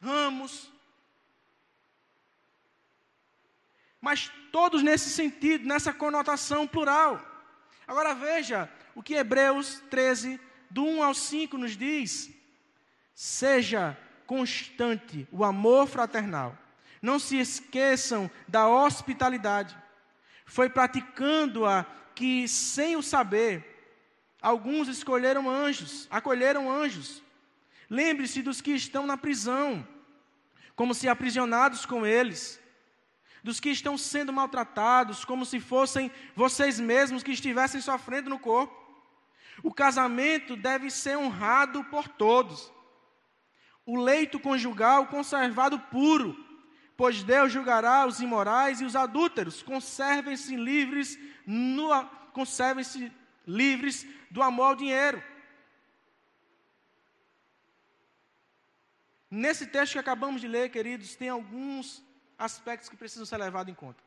ramos. 0.00 0.72
Mas 4.06 4.30
todos 4.52 4.84
nesse 4.84 5.10
sentido, 5.10 5.66
nessa 5.66 5.92
conotação 5.92 6.64
plural. 6.64 7.20
Agora 7.88 8.14
veja 8.14 8.70
o 8.94 9.02
que 9.02 9.14
Hebreus 9.14 9.82
13, 9.90 10.38
do 10.70 10.84
1 10.84 11.02
ao 11.02 11.12
5, 11.12 11.58
nos 11.58 11.76
diz. 11.76 12.30
Seja 13.16 13.98
constante 14.24 15.26
o 15.32 15.42
amor 15.42 15.88
fraternal. 15.88 16.56
Não 17.02 17.18
se 17.18 17.36
esqueçam 17.36 18.30
da 18.46 18.68
hospitalidade. 18.68 19.76
Foi 20.44 20.70
praticando-a 20.70 21.84
que, 22.14 22.46
sem 22.46 22.94
o 22.94 23.02
saber, 23.02 23.98
alguns 24.40 24.86
escolheram 24.86 25.50
anjos, 25.50 26.06
acolheram 26.12 26.70
anjos. 26.70 27.24
Lembre-se 27.90 28.40
dos 28.40 28.60
que 28.60 28.70
estão 28.70 29.04
na 29.04 29.16
prisão, 29.16 29.84
como 30.76 30.94
se 30.94 31.08
aprisionados 31.08 31.84
com 31.84 32.06
eles, 32.06 32.64
dos 33.46 33.60
que 33.60 33.70
estão 33.70 33.96
sendo 33.96 34.32
maltratados, 34.32 35.24
como 35.24 35.46
se 35.46 35.60
fossem 35.60 36.10
vocês 36.34 36.80
mesmos 36.80 37.22
que 37.22 37.30
estivessem 37.30 37.80
sofrendo 37.80 38.28
no 38.28 38.40
corpo. 38.40 38.74
O 39.62 39.72
casamento 39.72 40.56
deve 40.56 40.90
ser 40.90 41.16
honrado 41.16 41.84
por 41.84 42.08
todos 42.08 42.72
o 43.86 43.96
leito 43.96 44.40
conjugal 44.40 45.06
conservado 45.06 45.78
puro, 45.78 46.36
pois 46.96 47.22
Deus 47.22 47.52
julgará 47.52 48.04
os 48.04 48.18
imorais 48.18 48.80
e 48.80 48.84
os 48.84 48.96
adúlteros. 48.96 49.62
Conservem-se 49.62 50.56
livres, 50.56 51.16
conservem-se 52.32 53.12
livres 53.46 54.04
do 54.28 54.42
amor 54.42 54.70
ao 54.70 54.74
dinheiro. 54.74 55.22
Nesse 59.30 59.68
texto 59.68 59.92
que 59.92 59.98
acabamos 60.00 60.40
de 60.40 60.48
ler, 60.48 60.68
queridos, 60.70 61.14
tem 61.14 61.28
alguns 61.28 62.04
aspectos 62.38 62.88
que 62.88 62.96
precisam 62.96 63.26
ser 63.26 63.38
levados 63.38 63.72
em 63.72 63.74
conta. 63.74 64.02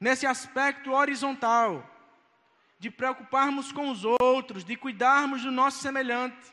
Nesse 0.00 0.26
aspecto 0.26 0.92
horizontal, 0.92 1.88
de 2.78 2.90
preocuparmos 2.90 3.72
com 3.72 3.90
os 3.90 4.04
outros, 4.04 4.64
de 4.64 4.76
cuidarmos 4.76 5.42
do 5.42 5.50
nosso 5.50 5.80
semelhante, 5.80 6.52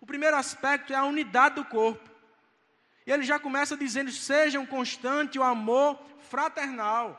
o 0.00 0.06
primeiro 0.06 0.36
aspecto 0.36 0.92
é 0.92 0.96
a 0.96 1.04
unidade 1.04 1.56
do 1.56 1.64
corpo. 1.64 2.10
E 3.06 3.12
ele 3.12 3.22
já 3.22 3.38
começa 3.38 3.76
dizendo: 3.76 4.10
sejam 4.10 4.66
constante 4.66 5.38
o 5.38 5.42
amor 5.42 6.00
fraternal. 6.18 7.18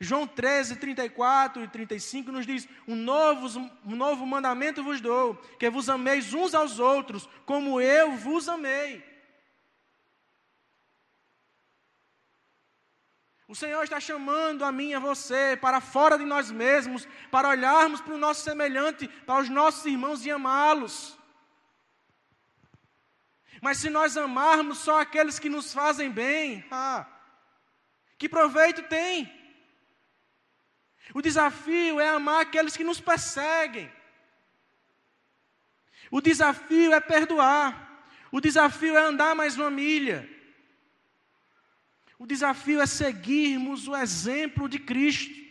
João 0.00 0.26
13, 0.26 0.76
34 0.76 1.62
e 1.64 1.68
35 1.68 2.30
nos 2.30 2.46
diz: 2.46 2.68
um 2.86 2.94
novo, 2.94 3.58
um 3.84 3.96
novo 3.96 4.26
mandamento 4.26 4.84
vos 4.84 5.00
dou, 5.00 5.36
que 5.58 5.70
vos 5.70 5.88
ameis 5.88 6.34
uns 6.34 6.54
aos 6.54 6.78
outros, 6.78 7.28
como 7.46 7.80
eu 7.80 8.12
vos 8.12 8.48
amei. 8.48 9.13
O 13.54 13.56
Senhor 13.56 13.84
está 13.84 14.00
chamando 14.00 14.64
a 14.64 14.72
mim 14.72 14.88
e 14.88 14.94
a 14.94 14.98
você 14.98 15.56
para 15.56 15.80
fora 15.80 16.18
de 16.18 16.24
nós 16.24 16.50
mesmos, 16.50 17.06
para 17.30 17.50
olharmos 17.50 18.00
para 18.00 18.14
o 18.14 18.18
nosso 18.18 18.42
semelhante, 18.42 19.06
para 19.06 19.42
os 19.42 19.48
nossos 19.48 19.86
irmãos 19.86 20.26
e 20.26 20.30
amá-los. 20.32 21.16
Mas 23.62 23.78
se 23.78 23.88
nós 23.90 24.16
amarmos 24.16 24.78
só 24.78 24.98
aqueles 24.98 25.38
que 25.38 25.48
nos 25.48 25.72
fazem 25.72 26.10
bem, 26.10 26.66
ah, 26.68 27.06
Que 28.18 28.28
proveito 28.28 28.82
tem? 28.88 29.32
O 31.14 31.22
desafio 31.22 32.00
é 32.00 32.08
amar 32.08 32.40
aqueles 32.40 32.76
que 32.76 32.82
nos 32.82 33.00
perseguem. 33.00 33.88
O 36.10 36.20
desafio 36.20 36.92
é 36.92 36.98
perdoar. 36.98 38.02
O 38.32 38.40
desafio 38.40 38.96
é 38.96 39.02
andar 39.02 39.36
mais 39.36 39.56
uma 39.56 39.70
milha. 39.70 40.33
O 42.18 42.26
desafio 42.26 42.80
é 42.80 42.86
seguirmos 42.86 43.88
o 43.88 43.96
exemplo 43.96 44.68
de 44.68 44.78
Cristo. 44.78 45.44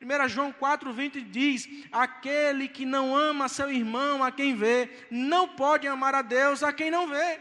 1 0.00 0.28
João 0.28 0.52
4,20 0.52 1.30
diz: 1.30 1.68
Aquele 1.90 2.68
que 2.68 2.84
não 2.84 3.16
ama 3.16 3.48
seu 3.48 3.70
irmão 3.70 4.22
a 4.22 4.30
quem 4.30 4.54
vê, 4.54 5.06
não 5.10 5.48
pode 5.48 5.88
amar 5.88 6.14
a 6.14 6.22
Deus 6.22 6.62
a 6.62 6.72
quem 6.72 6.90
não 6.90 7.08
vê. 7.08 7.40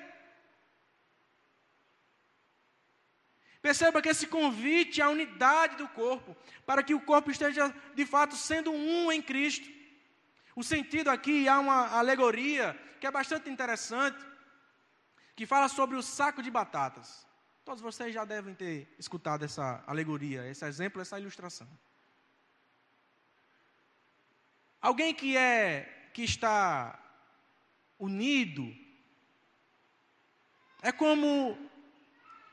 Perceba 3.62 4.02
que 4.02 4.10
esse 4.10 4.28
convite 4.28 5.02
a 5.02 5.10
unidade 5.10 5.78
do 5.78 5.88
corpo, 5.88 6.36
para 6.66 6.84
que 6.84 6.94
o 6.94 7.00
corpo 7.00 7.32
esteja 7.32 7.74
de 7.96 8.06
fato 8.06 8.36
sendo 8.36 8.72
um 8.72 9.12
em 9.12 9.22
Cristo. 9.22 9.70
O 10.56 10.64
sentido 10.64 11.10
aqui 11.10 11.48
há 11.48 11.60
uma 11.60 11.88
alegoria 11.98 12.78
que 13.00 13.08
é 13.08 13.12
bastante 13.12 13.50
interessante, 13.50 14.18
que 15.36 15.46
fala 15.46 15.68
sobre 15.68 15.96
o 15.96 16.04
saco 16.04 16.42
de 16.42 16.52
batatas. 16.52 17.26
Todos 17.66 17.82
vocês 17.82 18.14
já 18.14 18.26
devem 18.26 18.54
ter 18.54 18.94
escutado 19.00 19.44
essa 19.46 19.84
alegoria, 19.88 20.48
esse 20.48 20.66
exemplo, 20.66 21.02
essa 21.02 21.20
ilustração. 21.20 21.68
Alguém 24.82 25.14
que 25.14 25.38
é 25.38 26.10
que 26.14 26.24
está 26.24 27.00
unido 27.98 28.76
é 30.82 30.92
como 30.92 31.58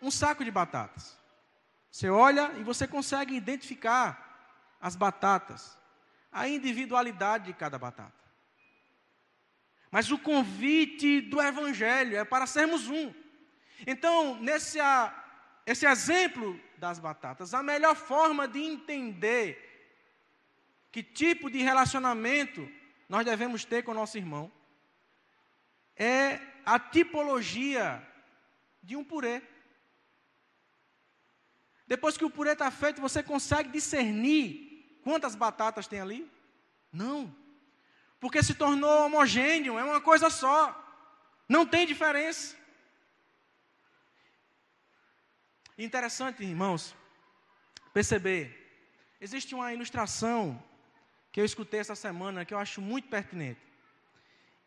um 0.01 0.11
saco 0.11 0.45
de 0.45 0.51
batatas. 0.51 1.19
Você 1.91 2.09
olha 2.09 2.53
e 2.53 2.63
você 2.63 2.87
consegue 2.87 3.35
identificar 3.35 4.29
as 4.81 4.95
batatas, 4.95 5.77
a 6.31 6.49
individualidade 6.49 7.47
de 7.47 7.53
cada 7.53 7.79
batata. 7.79 8.20
Mas 9.91 10.11
o 10.11 10.19
convite 10.19 11.21
do 11.21 11.41
Evangelho 11.41 12.17
é 12.17 12.25
para 12.25 12.47
sermos 12.47 12.89
um. 12.89 13.13
Então, 13.87 14.41
nesse 14.41 14.79
esse 15.67 15.87
exemplo 15.87 16.59
das 16.79 16.99
batatas, 16.99 17.55
a 17.55 17.63
melhor 17.63 17.95
forma 17.95 18.49
de 18.49 18.61
entender 18.61 19.67
que 20.91 21.03
tipo 21.03 21.51
de 21.51 21.59
relacionamento 21.59 22.69
nós 23.09 23.25
devemos 23.25 23.65
ter 23.65 23.83
com 23.83 23.93
o 23.93 23.95
nosso 23.95 24.17
irmão, 24.17 24.51
é 25.97 26.41
a 26.65 26.79
tipologia 26.79 28.07
de 28.83 28.97
um 28.97 29.05
purê. 29.05 29.43
Depois 31.87 32.17
que 32.17 32.25
o 32.25 32.31
purê 32.31 32.53
está 32.53 32.71
feito, 32.71 33.01
você 33.01 33.23
consegue 33.23 33.69
discernir 33.69 34.99
quantas 35.03 35.35
batatas 35.35 35.89
tem 35.89 36.01
ali? 36.01 36.31
Não. 36.93 37.35
Porque 38.21 38.43
se 38.43 38.55
tornou 38.55 39.07
homogêneo, 39.07 39.79
é 39.79 39.83
uma 39.83 40.01
coisa 40.01 40.29
só. 40.29 40.77
Não 41.49 41.67
tem 41.67 41.87
diferença. 41.87 42.55
Interessante, 45.79 46.45
irmãos, 46.45 46.95
perceber. 47.95 48.45
Existe 49.19 49.55
uma 49.55 49.73
ilustração 49.73 50.63
que 51.33 51.41
eu 51.41 51.45
escutei 51.45 51.81
essa 51.81 51.95
semana 51.95 52.45
que 52.45 52.53
eu 52.53 52.59
acho 52.59 52.83
muito 52.83 53.09
pertinente. 53.09 53.61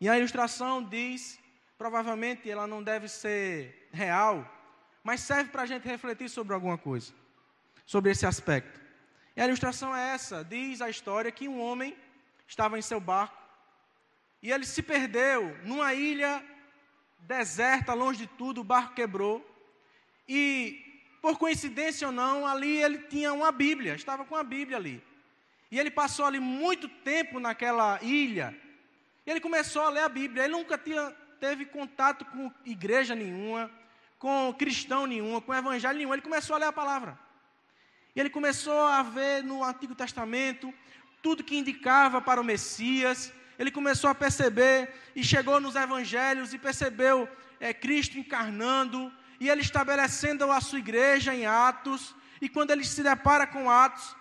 E 0.00 0.08
a 0.08 0.18
ilustração 0.18 0.82
diz, 0.82 1.38
provavelmente 1.78 2.50
ela 2.50 2.66
não 2.66 2.82
deve 2.82 3.06
ser 3.08 3.88
real, 3.92 4.50
mas 5.04 5.20
serve 5.20 5.50
para 5.50 5.62
a 5.62 5.66
gente 5.66 5.86
refletir 5.86 6.28
sobre 6.28 6.54
alguma 6.54 6.76
coisa, 6.76 7.12
sobre 7.86 8.10
esse 8.10 8.26
aspecto. 8.26 8.80
E 9.36 9.40
a 9.40 9.46
ilustração 9.46 9.94
é 9.94 10.10
essa: 10.10 10.44
diz 10.44 10.80
a 10.80 10.90
história 10.90 11.30
que 11.30 11.48
um 11.48 11.60
homem 11.60 11.96
estava 12.48 12.76
em 12.76 12.82
seu 12.82 12.98
barco 12.98 13.43
e 14.44 14.52
ele 14.52 14.66
se 14.66 14.82
perdeu 14.82 15.56
numa 15.64 15.94
ilha 15.94 16.44
deserta, 17.20 17.94
longe 17.94 18.18
de 18.18 18.26
tudo, 18.26 18.60
o 18.60 18.64
barco 18.64 18.94
quebrou. 18.94 19.42
E, 20.28 21.00
por 21.22 21.38
coincidência 21.38 22.08
ou 22.08 22.12
não, 22.12 22.46
ali 22.46 22.76
ele 22.76 22.98
tinha 22.98 23.32
uma 23.32 23.50
Bíblia, 23.50 23.94
estava 23.94 24.22
com 24.26 24.36
a 24.36 24.44
Bíblia 24.44 24.76
ali. 24.76 25.02
E 25.70 25.80
ele 25.80 25.90
passou 25.90 26.26
ali 26.26 26.38
muito 26.38 26.90
tempo 26.90 27.40
naquela 27.40 27.98
ilha. 28.02 28.54
E 29.24 29.30
ele 29.30 29.40
começou 29.40 29.80
a 29.80 29.88
ler 29.88 30.02
a 30.02 30.10
Bíblia. 30.10 30.44
Ele 30.44 30.52
nunca 30.52 30.76
tinha, 30.76 31.10
teve 31.40 31.64
contato 31.64 32.26
com 32.26 32.52
igreja 32.66 33.14
nenhuma, 33.14 33.70
com 34.18 34.54
cristão 34.58 35.06
nenhuma, 35.06 35.40
com 35.40 35.54
evangelho 35.54 35.96
nenhum. 35.96 36.12
Ele 36.12 36.20
começou 36.20 36.54
a 36.54 36.58
ler 36.58 36.66
a 36.66 36.72
palavra. 36.72 37.18
E 38.14 38.20
ele 38.20 38.28
começou 38.28 38.78
a 38.78 39.02
ver 39.02 39.42
no 39.42 39.64
Antigo 39.64 39.94
Testamento 39.94 40.70
tudo 41.22 41.42
que 41.42 41.56
indicava 41.56 42.20
para 42.20 42.42
o 42.42 42.44
Messias. 42.44 43.32
Ele 43.58 43.70
começou 43.70 44.10
a 44.10 44.14
perceber 44.14 44.92
e 45.14 45.22
chegou 45.22 45.60
nos 45.60 45.76
evangelhos 45.76 46.52
e 46.52 46.58
percebeu 46.58 47.28
é, 47.60 47.72
Cristo 47.72 48.18
encarnando 48.18 49.12
e 49.38 49.48
ele 49.48 49.60
estabelecendo 49.60 50.50
a 50.50 50.60
sua 50.60 50.78
igreja 50.78 51.34
em 51.34 51.46
Atos. 51.46 52.14
E 52.40 52.48
quando 52.48 52.70
ele 52.70 52.84
se 52.84 53.02
depara 53.02 53.46
com 53.46 53.70
Atos, 53.70 54.16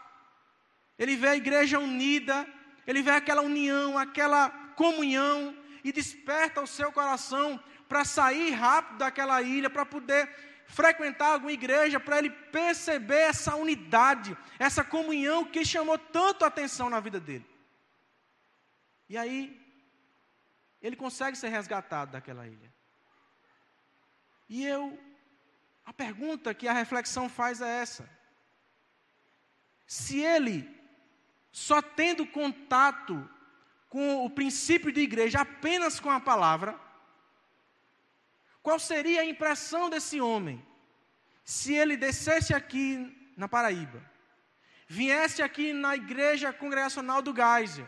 ele 0.98 1.16
vê 1.16 1.30
a 1.30 1.36
igreja 1.36 1.80
unida, 1.80 2.48
ele 2.86 3.02
vê 3.02 3.12
aquela 3.12 3.42
união, 3.42 3.98
aquela 3.98 4.50
comunhão 4.76 5.56
e 5.84 5.92
desperta 5.92 6.62
o 6.62 6.68
seu 6.68 6.92
coração 6.92 7.62
para 7.90 8.06
sair 8.06 8.52
rápido 8.52 9.00
daquela 9.00 9.42
ilha, 9.42 9.70
para 9.70 9.86
poder 9.86 10.30
frequentar 10.68 11.34
alguma 11.34 11.52
igreja, 11.52 12.00
para 12.00 12.18
ele 12.18 12.30
perceber 12.30 13.30
essa 13.30 13.56
unidade, 13.56 14.36
essa 14.58 14.84
comunhão 14.84 15.46
que 15.46 15.66
chamou 15.66 15.98
tanto 15.98 16.44
a 16.44 16.48
atenção 16.48 16.90
na 16.90 17.00
vida 17.00 17.20
dele. 17.20 17.46
E 19.14 19.18
aí, 19.24 19.62
ele 20.82 20.96
consegue 20.96 21.38
ser 21.38 21.50
resgatado 21.50 22.14
daquela 22.14 22.48
ilha. 22.48 22.74
E 24.50 24.66
eu, 24.66 25.00
a 25.86 25.94
pergunta 25.94 26.52
que 26.52 26.68
a 26.68 26.74
reflexão 26.74 27.30
faz 27.30 27.62
é 27.62 27.70
essa: 27.84 28.10
se 29.86 30.20
ele 30.20 30.68
só 31.52 31.80
tendo 31.80 32.26
contato 32.26 33.30
com 33.88 34.26
o 34.26 34.32
princípio 34.32 34.92
de 34.92 35.02
igreja 35.02 35.42
apenas 35.42 36.00
com 36.00 36.10
a 36.10 36.20
palavra, 36.20 36.72
qual 38.64 38.80
seria 38.80 39.22
a 39.22 39.26
impressão 39.26 39.92
desse 39.92 40.20
homem 40.20 40.66
se 41.44 41.72
ele 41.76 41.96
descesse 41.96 42.52
aqui 42.52 43.32
na 43.38 43.48
Paraíba, 43.48 44.04
viesse 44.88 45.44
aqui 45.44 45.72
na 45.72 45.96
igreja 45.96 46.52
congregacional 46.52 47.22
do 47.22 47.32
Geisel 47.32 47.88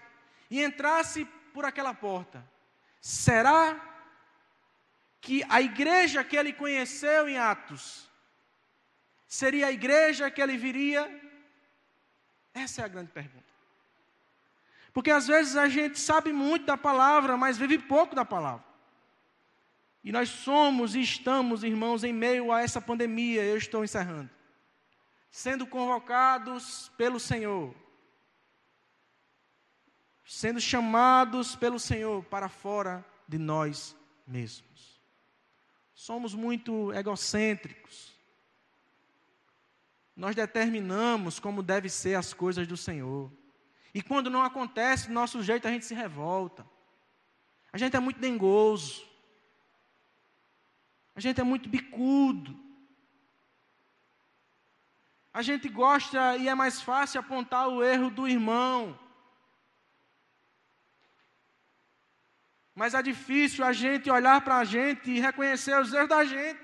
e 0.49 0.63
entrasse 0.63 1.25
por 1.53 1.65
aquela 1.65 1.93
porta? 1.93 2.45
Será 3.01 3.79
que 5.21 5.43
a 5.49 5.61
igreja 5.61 6.23
que 6.23 6.35
ele 6.35 6.53
conheceu 6.53 7.27
em 7.27 7.37
Atos 7.37 8.09
seria 9.27 9.67
a 9.67 9.71
igreja 9.71 10.29
que 10.29 10.41
ele 10.41 10.57
viria? 10.57 11.03
Essa 12.53 12.81
é 12.81 12.85
a 12.85 12.87
grande 12.87 13.11
pergunta. 13.11 13.45
Porque 14.93 15.11
às 15.11 15.27
vezes 15.27 15.57
a 15.57 15.67
gente 15.67 15.99
sabe 15.99 16.31
muito 16.31 16.65
da 16.65 16.77
palavra, 16.77 17.35
mas 17.35 17.57
vive 17.57 17.77
pouco 17.77 18.15
da 18.15 18.23
palavra. 18.23 18.65
E 20.03 20.11
nós 20.11 20.29
somos 20.29 20.95
e 20.95 21.01
estamos, 21.01 21.63
irmãos, 21.63 22.03
em 22.03 22.13
meio 22.13 22.51
a 22.51 22.61
essa 22.61 22.79
pandemia, 22.79 23.43
eu 23.43 23.57
estou 23.57 23.83
encerrando, 23.83 24.29
sendo 25.31 25.65
convocados 25.65 26.91
pelo 26.95 27.19
Senhor, 27.19 27.75
sendo 30.25 30.59
chamados 30.59 31.55
pelo 31.55 31.79
Senhor 31.79 32.23
para 32.25 32.49
fora 32.49 33.05
de 33.27 33.37
nós 33.37 33.95
mesmos. 34.25 34.99
Somos 35.93 36.33
muito 36.33 36.91
egocêntricos. 36.93 38.13
Nós 40.15 40.35
determinamos 40.35 41.39
como 41.39 41.61
devem 41.61 41.89
ser 41.89 42.15
as 42.15 42.33
coisas 42.33 42.67
do 42.67 42.75
Senhor. 42.75 43.31
E 43.93 44.01
quando 44.01 44.29
não 44.29 44.43
acontece 44.43 45.07
do 45.07 45.13
nosso 45.13 45.41
jeito, 45.43 45.67
a 45.67 45.71
gente 45.71 45.85
se 45.85 45.93
revolta. 45.93 46.65
A 47.71 47.77
gente 47.77 47.95
é 47.95 47.99
muito 47.99 48.19
dengoso. 48.19 49.05
A 51.15 51.19
gente 51.19 51.39
é 51.39 51.43
muito 51.43 51.69
bicudo. 51.69 52.57
A 55.33 55.41
gente 55.41 55.69
gosta 55.69 56.37
e 56.37 56.47
é 56.47 56.55
mais 56.55 56.81
fácil 56.81 57.19
apontar 57.19 57.67
o 57.67 57.83
erro 57.83 58.09
do 58.09 58.27
irmão. 58.27 58.97
Mas 62.75 62.93
é 62.93 63.01
difícil 63.01 63.63
a 63.63 63.71
gente 63.71 64.11
olhar 64.11 64.41
para 64.41 64.57
a 64.57 64.65
gente 64.65 65.09
e 65.09 65.19
reconhecer 65.19 65.79
os 65.79 65.93
erros 65.93 66.09
da 66.09 66.25
gente. 66.25 66.59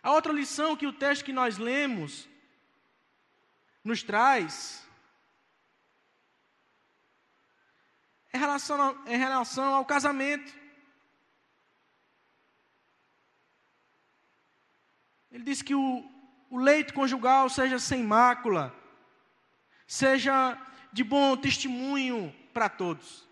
A 0.00 0.12
outra 0.12 0.32
lição 0.32 0.76
que 0.76 0.86
o 0.86 0.92
texto 0.92 1.24
que 1.24 1.32
nós 1.32 1.58
lemos 1.58 2.28
nos 3.82 4.02
traz 4.02 4.86
é 8.32 8.38
relação 8.38 8.80
ao, 8.80 9.08
em 9.08 9.16
relação 9.16 9.74
ao 9.74 9.84
casamento. 9.84 10.52
Ele 15.32 15.44
diz 15.44 15.62
que 15.62 15.74
o, 15.74 16.04
o 16.50 16.58
leito 16.58 16.94
conjugal 16.94 17.48
seja 17.48 17.78
sem 17.78 18.02
mácula, 18.02 18.74
seja 19.86 20.58
de 20.92 21.02
bom 21.02 21.36
testemunho 21.36 22.34
para 22.52 22.68
todos. 22.68 23.26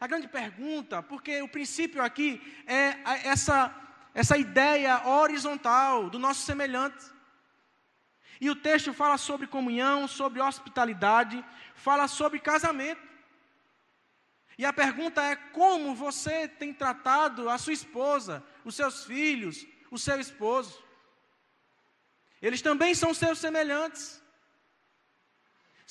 A 0.00 0.06
grande 0.06 0.28
pergunta, 0.28 1.02
porque 1.02 1.42
o 1.42 1.48
princípio 1.48 2.02
aqui 2.02 2.40
é 2.66 2.96
essa, 3.28 3.74
essa 4.14 4.36
ideia 4.36 5.06
horizontal 5.06 6.08
do 6.08 6.18
nosso 6.18 6.40
semelhante. 6.40 7.04
E 8.40 8.48
o 8.48 8.56
texto 8.56 8.94
fala 8.94 9.18
sobre 9.18 9.46
comunhão, 9.46 10.08
sobre 10.08 10.40
hospitalidade, 10.40 11.44
fala 11.74 12.08
sobre 12.08 12.40
casamento. 12.40 13.02
E 14.56 14.64
a 14.64 14.72
pergunta 14.72 15.22
é: 15.22 15.36
como 15.36 15.94
você 15.94 16.48
tem 16.48 16.72
tratado 16.72 17.50
a 17.50 17.58
sua 17.58 17.74
esposa, 17.74 18.42
os 18.64 18.74
seus 18.74 19.04
filhos, 19.04 19.66
o 19.90 19.98
seu 19.98 20.18
esposo? 20.18 20.82
Eles 22.40 22.62
também 22.62 22.94
são 22.94 23.12
seus 23.12 23.38
semelhantes. 23.38 24.22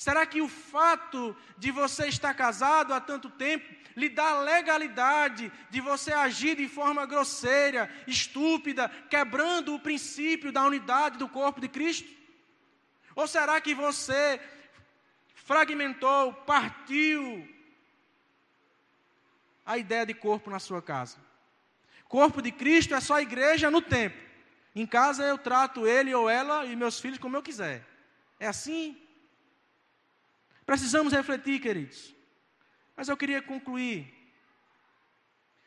Será 0.00 0.24
que 0.24 0.40
o 0.40 0.48
fato 0.48 1.36
de 1.58 1.70
você 1.70 2.06
estar 2.06 2.32
casado 2.32 2.94
há 2.94 3.00
tanto 3.02 3.28
tempo 3.28 3.70
lhe 3.94 4.08
dá 4.08 4.40
legalidade 4.40 5.52
de 5.68 5.78
você 5.78 6.10
agir 6.10 6.56
de 6.56 6.66
forma 6.66 7.04
grosseira, 7.04 7.94
estúpida, 8.06 8.88
quebrando 9.10 9.74
o 9.74 9.78
princípio 9.78 10.50
da 10.50 10.64
unidade 10.64 11.18
do 11.18 11.28
corpo 11.28 11.60
de 11.60 11.68
Cristo? 11.68 12.08
Ou 13.14 13.28
será 13.28 13.60
que 13.60 13.74
você 13.74 14.40
fragmentou, 15.34 16.32
partiu 16.32 17.46
a 19.66 19.76
ideia 19.76 20.06
de 20.06 20.14
corpo 20.14 20.48
na 20.48 20.58
sua 20.58 20.80
casa? 20.80 21.18
Corpo 22.08 22.40
de 22.40 22.50
Cristo 22.50 22.94
é 22.94 23.00
só 23.02 23.20
igreja 23.20 23.70
no 23.70 23.82
tempo. 23.82 24.16
Em 24.74 24.86
casa 24.86 25.24
eu 25.24 25.36
trato 25.36 25.86
ele 25.86 26.14
ou 26.14 26.26
ela 26.26 26.64
e 26.64 26.74
meus 26.74 26.98
filhos 26.98 27.18
como 27.18 27.36
eu 27.36 27.42
quiser. 27.42 27.86
É 28.38 28.46
assim? 28.46 28.98
Precisamos 30.70 31.12
refletir, 31.12 31.58
queridos. 31.60 32.14
Mas 32.96 33.08
eu 33.08 33.16
queria 33.16 33.42
concluir. 33.42 34.06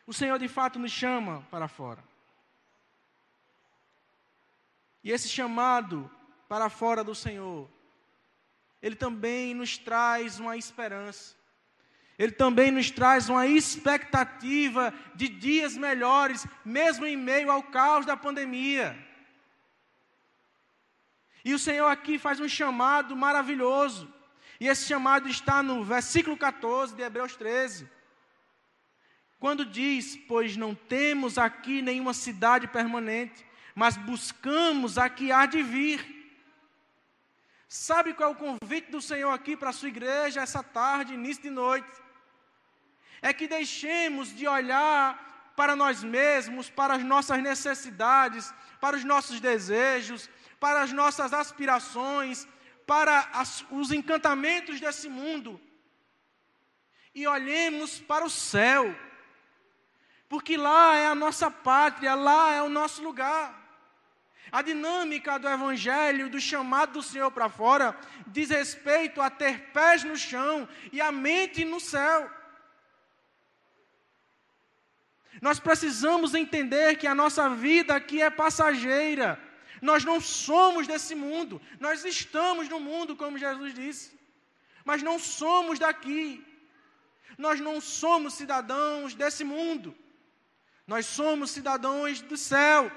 O 0.07 0.13
Senhor 0.13 0.39
de 0.39 0.47
fato 0.47 0.79
nos 0.79 0.93
chama 0.93 1.45
para 1.51 1.67
fora. 1.67 2.01
E 5.03 5.11
esse 5.11 5.27
chamado 5.27 6.09
para 6.47 6.69
fora 6.69 7.03
do 7.03 7.13
Senhor, 7.13 7.69
ele 8.81 8.95
também 8.95 9.53
nos 9.53 9.77
traz 9.77 10.39
uma 10.39 10.55
esperança. 10.55 11.35
Ele 12.17 12.31
também 12.31 12.71
nos 12.71 12.89
traz 12.89 13.27
uma 13.27 13.45
expectativa 13.45 14.93
de 15.13 15.27
dias 15.27 15.75
melhores, 15.75 16.47
mesmo 16.63 17.05
em 17.05 17.17
meio 17.17 17.51
ao 17.51 17.61
caos 17.61 18.05
da 18.05 18.15
pandemia. 18.15 18.97
E 21.43 21.53
o 21.53 21.59
Senhor 21.59 21.87
aqui 21.87 22.17
faz 22.17 22.39
um 22.39 22.47
chamado 22.47 23.17
maravilhoso. 23.17 24.22
E 24.59 24.67
esse 24.67 24.85
chamado 24.85 25.27
está 25.27 25.63
no 25.63 25.83
versículo 25.83 26.37
14 26.37 26.95
de 26.95 27.01
Hebreus 27.01 27.35
13. 27.35 27.89
Quando 29.39 29.65
diz: 29.65 30.17
Pois 30.27 30.55
não 30.55 30.73
temos 30.73 31.37
aqui 31.37 31.81
nenhuma 31.81 32.13
cidade 32.13 32.67
permanente, 32.67 33.45
mas 33.75 33.97
buscamos 33.97 34.97
a 34.97 35.09
que 35.09 35.31
há 35.31 35.45
de 35.45 35.61
vir. 35.61 36.23
Sabe 37.67 38.13
qual 38.13 38.29
é 38.29 38.33
o 38.33 38.35
convite 38.35 38.91
do 38.91 39.01
Senhor 39.01 39.31
aqui 39.31 39.57
para 39.57 39.71
a 39.71 39.73
sua 39.73 39.89
igreja 39.89 40.41
essa 40.41 40.61
tarde, 40.61 41.15
início 41.15 41.43
de 41.43 41.49
noite? 41.49 41.91
É 43.21 43.33
que 43.33 43.47
deixemos 43.47 44.35
de 44.35 44.47
olhar 44.47 45.51
para 45.55 45.75
nós 45.75 46.03
mesmos, 46.03 46.69
para 46.69 46.95
as 46.95 47.03
nossas 47.03 47.41
necessidades, 47.41 48.53
para 48.79 48.95
os 48.95 49.03
nossos 49.03 49.39
desejos, 49.39 50.29
para 50.59 50.81
as 50.81 50.91
nossas 50.91 51.33
aspirações, 51.33 52.47
para 52.85 53.29
as, 53.33 53.65
os 53.71 53.91
encantamentos 53.91 54.79
desse 54.79 55.09
mundo 55.09 55.59
e 57.13 57.27
olhemos 57.27 57.99
para 57.99 58.25
o 58.25 58.29
céu, 58.29 58.95
porque 60.27 60.57
lá 60.57 60.95
é 60.95 61.05
a 61.05 61.15
nossa 61.15 61.51
pátria, 61.51 62.15
lá 62.15 62.53
é 62.53 62.61
o 62.61 62.69
nosso 62.69 63.03
lugar. 63.03 63.61
A 64.51 64.61
dinâmica 64.61 65.37
do 65.39 65.47
Evangelho, 65.47 66.29
do 66.29 66.39
chamado 66.39 66.93
do 66.93 67.03
Senhor 67.03 67.31
para 67.31 67.49
fora, 67.49 67.97
diz 68.27 68.49
respeito 68.49 69.21
a 69.21 69.29
ter 69.29 69.71
pés 69.71 70.03
no 70.03 70.15
chão 70.15 70.67
e 70.91 71.01
a 71.01 71.11
mente 71.11 71.63
no 71.65 71.79
céu. 71.79 72.29
Nós 75.41 75.59
precisamos 75.59 76.33
entender 76.33 76.97
que 76.97 77.07
a 77.07 77.15
nossa 77.15 77.49
vida 77.49 77.95
aqui 77.95 78.21
é 78.21 78.29
passageira. 78.29 79.39
Nós 79.89 80.05
não 80.05 80.21
somos 80.21 80.87
desse 80.87 81.13
mundo, 81.13 81.61
nós 81.77 82.05
estamos 82.05 82.69
no 82.69 82.79
mundo, 82.79 83.17
como 83.17 83.37
Jesus 83.37 83.73
disse, 83.73 84.17
mas 84.85 85.03
não 85.03 85.19
somos 85.19 85.77
daqui. 85.77 86.41
Nós 87.37 87.59
não 87.59 87.81
somos 87.81 88.35
cidadãos 88.35 89.13
desse 89.13 89.43
mundo, 89.43 89.93
nós 90.87 91.05
somos 91.05 91.51
cidadãos 91.51 92.21
dos 92.21 92.39
céus. 92.39 92.93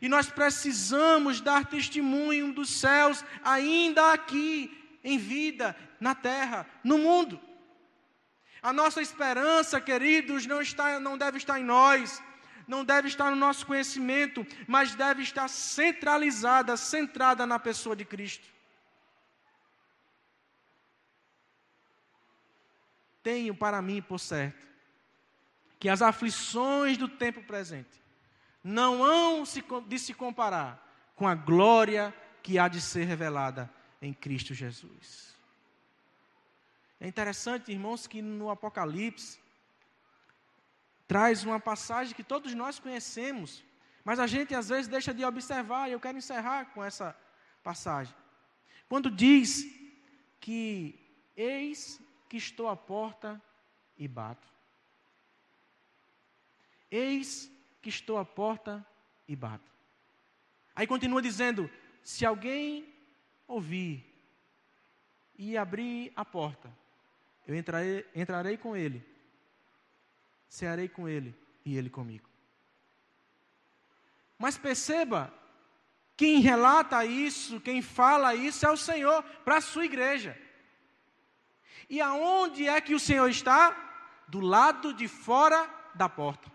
E 0.00 0.08
nós 0.08 0.30
precisamos 0.30 1.40
dar 1.40 1.66
testemunho 1.66 2.52
dos 2.52 2.70
céus 2.70 3.24
ainda 3.42 4.12
aqui, 4.12 4.52
em 5.02 5.18
vida, 5.18 5.74
na 5.98 6.14
terra, 6.14 6.66
no 6.84 6.98
mundo. 6.98 7.40
A 8.62 8.72
nossa 8.72 9.00
esperança, 9.02 9.80
queridos, 9.80 10.46
não, 10.46 10.60
está, 10.60 11.00
não 11.00 11.18
deve 11.18 11.38
estar 11.38 11.58
em 11.58 11.64
nós, 11.64 12.22
não 12.68 12.84
deve 12.84 13.08
estar 13.08 13.30
no 13.30 13.36
nosso 13.36 13.66
conhecimento, 13.66 14.46
mas 14.66 14.94
deve 14.94 15.22
estar 15.22 15.48
centralizada, 15.48 16.76
centrada 16.76 17.46
na 17.46 17.58
pessoa 17.58 17.96
de 17.96 18.04
Cristo. 18.04 18.46
Tenho 23.22 23.54
para 23.54 23.80
mim 23.80 24.02
por 24.02 24.20
certo 24.20 24.68
que 25.80 25.88
as 25.88 26.02
aflições 26.02 26.98
do 26.98 27.08
tempo 27.08 27.42
presente 27.42 28.02
não 28.62 29.02
hão 29.02 29.44
de 29.86 29.98
se 29.98 30.12
comparar 30.12 30.86
com 31.16 31.26
a 31.26 31.34
glória 31.34 32.14
que 32.42 32.58
há 32.58 32.68
de 32.68 32.80
ser 32.80 33.04
revelada 33.04 33.70
em 34.00 34.12
Cristo 34.12 34.52
Jesus. 34.52 35.34
É 37.00 37.06
interessante, 37.06 37.72
irmãos, 37.72 38.06
que 38.06 38.20
no 38.20 38.50
Apocalipse, 38.50 39.38
traz 41.08 41.42
uma 41.42 41.58
passagem 41.58 42.14
que 42.14 42.22
todos 42.22 42.54
nós 42.54 42.78
conhecemos, 42.78 43.64
mas 44.04 44.20
a 44.20 44.26
gente 44.26 44.54
às 44.54 44.68
vezes 44.68 44.86
deixa 44.86 45.14
de 45.14 45.24
observar, 45.24 45.88
e 45.88 45.92
eu 45.92 46.00
quero 46.00 46.18
encerrar 46.18 46.66
com 46.66 46.84
essa 46.84 47.16
passagem. 47.62 48.14
Quando 48.88 49.10
diz 49.10 49.64
que 50.38 50.94
eis 51.34 51.98
que 52.28 52.36
estou 52.36 52.68
à 52.68 52.76
porta 52.76 53.40
e 53.96 54.06
bato. 54.06 54.46
Eis 56.90 57.50
que 57.80 57.88
estou 57.88 58.18
à 58.18 58.24
porta 58.24 58.86
e 59.26 59.34
bato. 59.34 59.70
Aí 60.76 60.86
continua 60.86 61.22
dizendo: 61.22 61.70
se 62.02 62.24
alguém 62.24 62.94
ouvir 63.46 64.04
e 65.36 65.56
abrir 65.56 66.12
a 66.14 66.24
porta, 66.24 66.70
eu 67.46 67.54
entrarei, 67.54 68.06
entrarei 68.14 68.56
com 68.56 68.76
ele 68.76 69.17
cearei 70.48 70.88
com 70.88 71.08
ele 71.08 71.34
e 71.64 71.76
ele 71.76 71.90
comigo. 71.90 72.28
Mas 74.38 74.56
perceba, 74.56 75.32
quem 76.16 76.40
relata 76.40 77.04
isso, 77.04 77.60
quem 77.60 77.82
fala 77.82 78.34
isso 78.34 78.64
é 78.66 78.70
o 78.70 78.76
Senhor 78.76 79.22
para 79.44 79.56
a 79.56 79.60
sua 79.60 79.84
igreja. 79.84 80.38
E 81.88 82.00
aonde 82.00 82.68
é 82.68 82.80
que 82.80 82.94
o 82.94 83.00
Senhor 83.00 83.28
está? 83.28 83.76
Do 84.28 84.40
lado 84.40 84.92
de 84.92 85.08
fora 85.08 85.68
da 85.94 86.08
porta. 86.08 86.50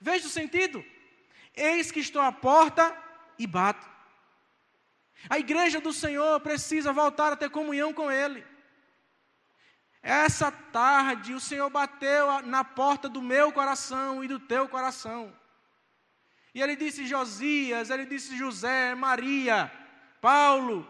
Veja 0.00 0.26
o 0.26 0.30
sentido. 0.30 0.84
Eis 1.54 1.92
que 1.92 2.00
estou 2.00 2.20
à 2.20 2.32
porta 2.32 2.96
e 3.38 3.46
bato. 3.46 3.88
A 5.28 5.38
igreja 5.38 5.80
do 5.80 5.92
Senhor 5.92 6.40
precisa 6.40 6.92
voltar 6.92 7.32
a 7.32 7.36
ter 7.36 7.50
comunhão 7.50 7.92
com 7.92 8.10
Ele. 8.10 8.44
Essa 10.02 10.50
tarde 10.50 11.32
o 11.32 11.38
Senhor 11.38 11.70
bateu 11.70 12.42
na 12.42 12.64
porta 12.64 13.08
do 13.08 13.22
meu 13.22 13.52
coração 13.52 14.24
e 14.24 14.28
do 14.28 14.40
teu 14.40 14.68
coração. 14.68 15.32
E 16.52 16.60
ele 16.60 16.74
disse 16.74 17.06
Josias, 17.06 17.88
ele 17.88 18.04
disse 18.04 18.36
José, 18.36 18.94
Maria, 18.96 19.70
Paulo. 20.20 20.88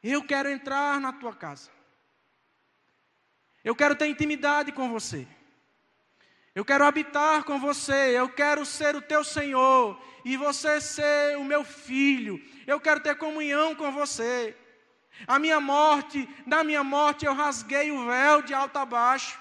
Eu 0.00 0.22
quero 0.22 0.48
entrar 0.48 1.00
na 1.00 1.12
tua 1.12 1.34
casa. 1.34 1.70
Eu 3.64 3.74
quero 3.74 3.96
ter 3.96 4.06
intimidade 4.06 4.70
com 4.70 4.88
você. 4.88 5.26
Eu 6.54 6.64
quero 6.64 6.84
habitar 6.84 7.44
com 7.44 7.58
você. 7.58 8.16
Eu 8.16 8.28
quero 8.28 8.64
ser 8.64 8.94
o 8.94 9.02
teu 9.02 9.24
Senhor. 9.24 10.00
E 10.24 10.36
você 10.36 10.80
ser 10.80 11.36
o 11.36 11.44
meu 11.44 11.64
filho. 11.64 12.40
Eu 12.66 12.80
quero 12.80 13.00
ter 13.00 13.16
comunhão 13.16 13.74
com 13.74 13.90
você. 13.92 14.56
A 15.26 15.38
minha 15.38 15.60
morte, 15.60 16.28
na 16.46 16.62
minha 16.62 16.84
morte 16.84 17.26
eu 17.26 17.34
rasguei 17.34 17.90
o 17.90 18.06
véu 18.06 18.42
de 18.42 18.54
alto 18.54 18.78
a 18.78 18.84
baixo. 18.84 19.38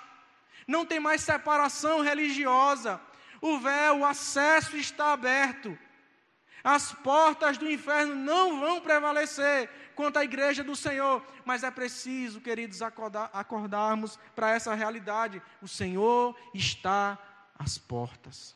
Não 0.68 0.86
tem 0.86 1.00
mais 1.00 1.22
separação 1.22 2.02
religiosa. 2.02 3.00
O 3.42 3.60
véu, 3.60 4.00
o 4.00 4.06
acesso 4.06 4.76
está 4.76 5.14
aberto. 5.14 5.78
As 6.64 6.92
portas 6.92 7.58
do 7.58 7.70
inferno 7.70 8.16
não 8.16 8.60
vão 8.60 8.82
prevalecer 8.82 9.70
contra 9.96 10.22
a 10.22 10.26
igreja 10.26 10.64
do 10.64 10.76
Senhor, 10.76 11.26
mas 11.46 11.64
é 11.64 11.72
preciso, 11.72 12.42
queridos, 12.42 12.82
acordar, 12.82 13.30
acordarmos 13.32 14.20
para 14.36 14.52
essa 14.52 14.74
realidade. 14.74 15.42
O 15.62 15.68
Senhor 15.68 16.38
está 16.54 17.18
às 17.58 17.78
portas. 17.78 18.56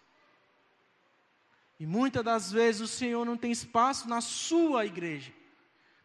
E 1.80 1.86
muitas 1.86 2.24
das 2.24 2.52
vezes 2.52 2.82
o 2.82 2.88
Senhor 2.88 3.26
não 3.26 3.38
tem 3.38 3.52
espaço 3.52 4.08
na 4.08 4.22
sua 4.22 4.86
igreja, 4.86 5.34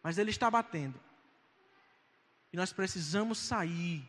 mas 0.01 0.17
Ele 0.17 0.31
está 0.31 0.49
batendo. 0.49 0.99
E 2.51 2.57
nós 2.57 2.71
precisamos 2.73 3.37
sair, 3.37 4.07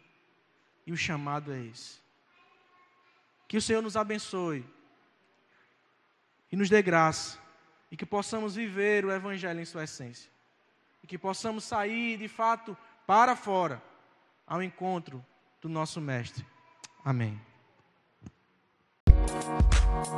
e 0.87 0.93
o 0.93 0.97
chamado 0.97 1.53
é 1.53 1.61
esse. 1.67 1.99
Que 3.47 3.57
o 3.57 3.63
Senhor 3.63 3.83
nos 3.83 3.97
abençoe 3.97 4.65
e 6.51 6.57
nos 6.57 6.69
dê 6.69 6.81
graça, 6.81 7.39
e 7.91 7.97
que 7.97 8.07
possamos 8.07 8.55
viver 8.55 9.05
o 9.05 9.13
Evangelho 9.13 9.61
em 9.61 9.65
sua 9.65 9.85
essência, 9.85 10.31
e 11.03 11.07
que 11.07 11.19
possamos 11.19 11.65
sair 11.65 12.17
de 12.19 12.29
fato 12.29 12.77
para 13.07 13.37
fora 13.37 13.83
ao 14.47 14.63
encontro 14.63 15.25
do 15.61 15.69
nosso 15.69 16.01
Mestre. 16.01 16.47
Amém. 17.05 17.41
Thank 19.19 20.13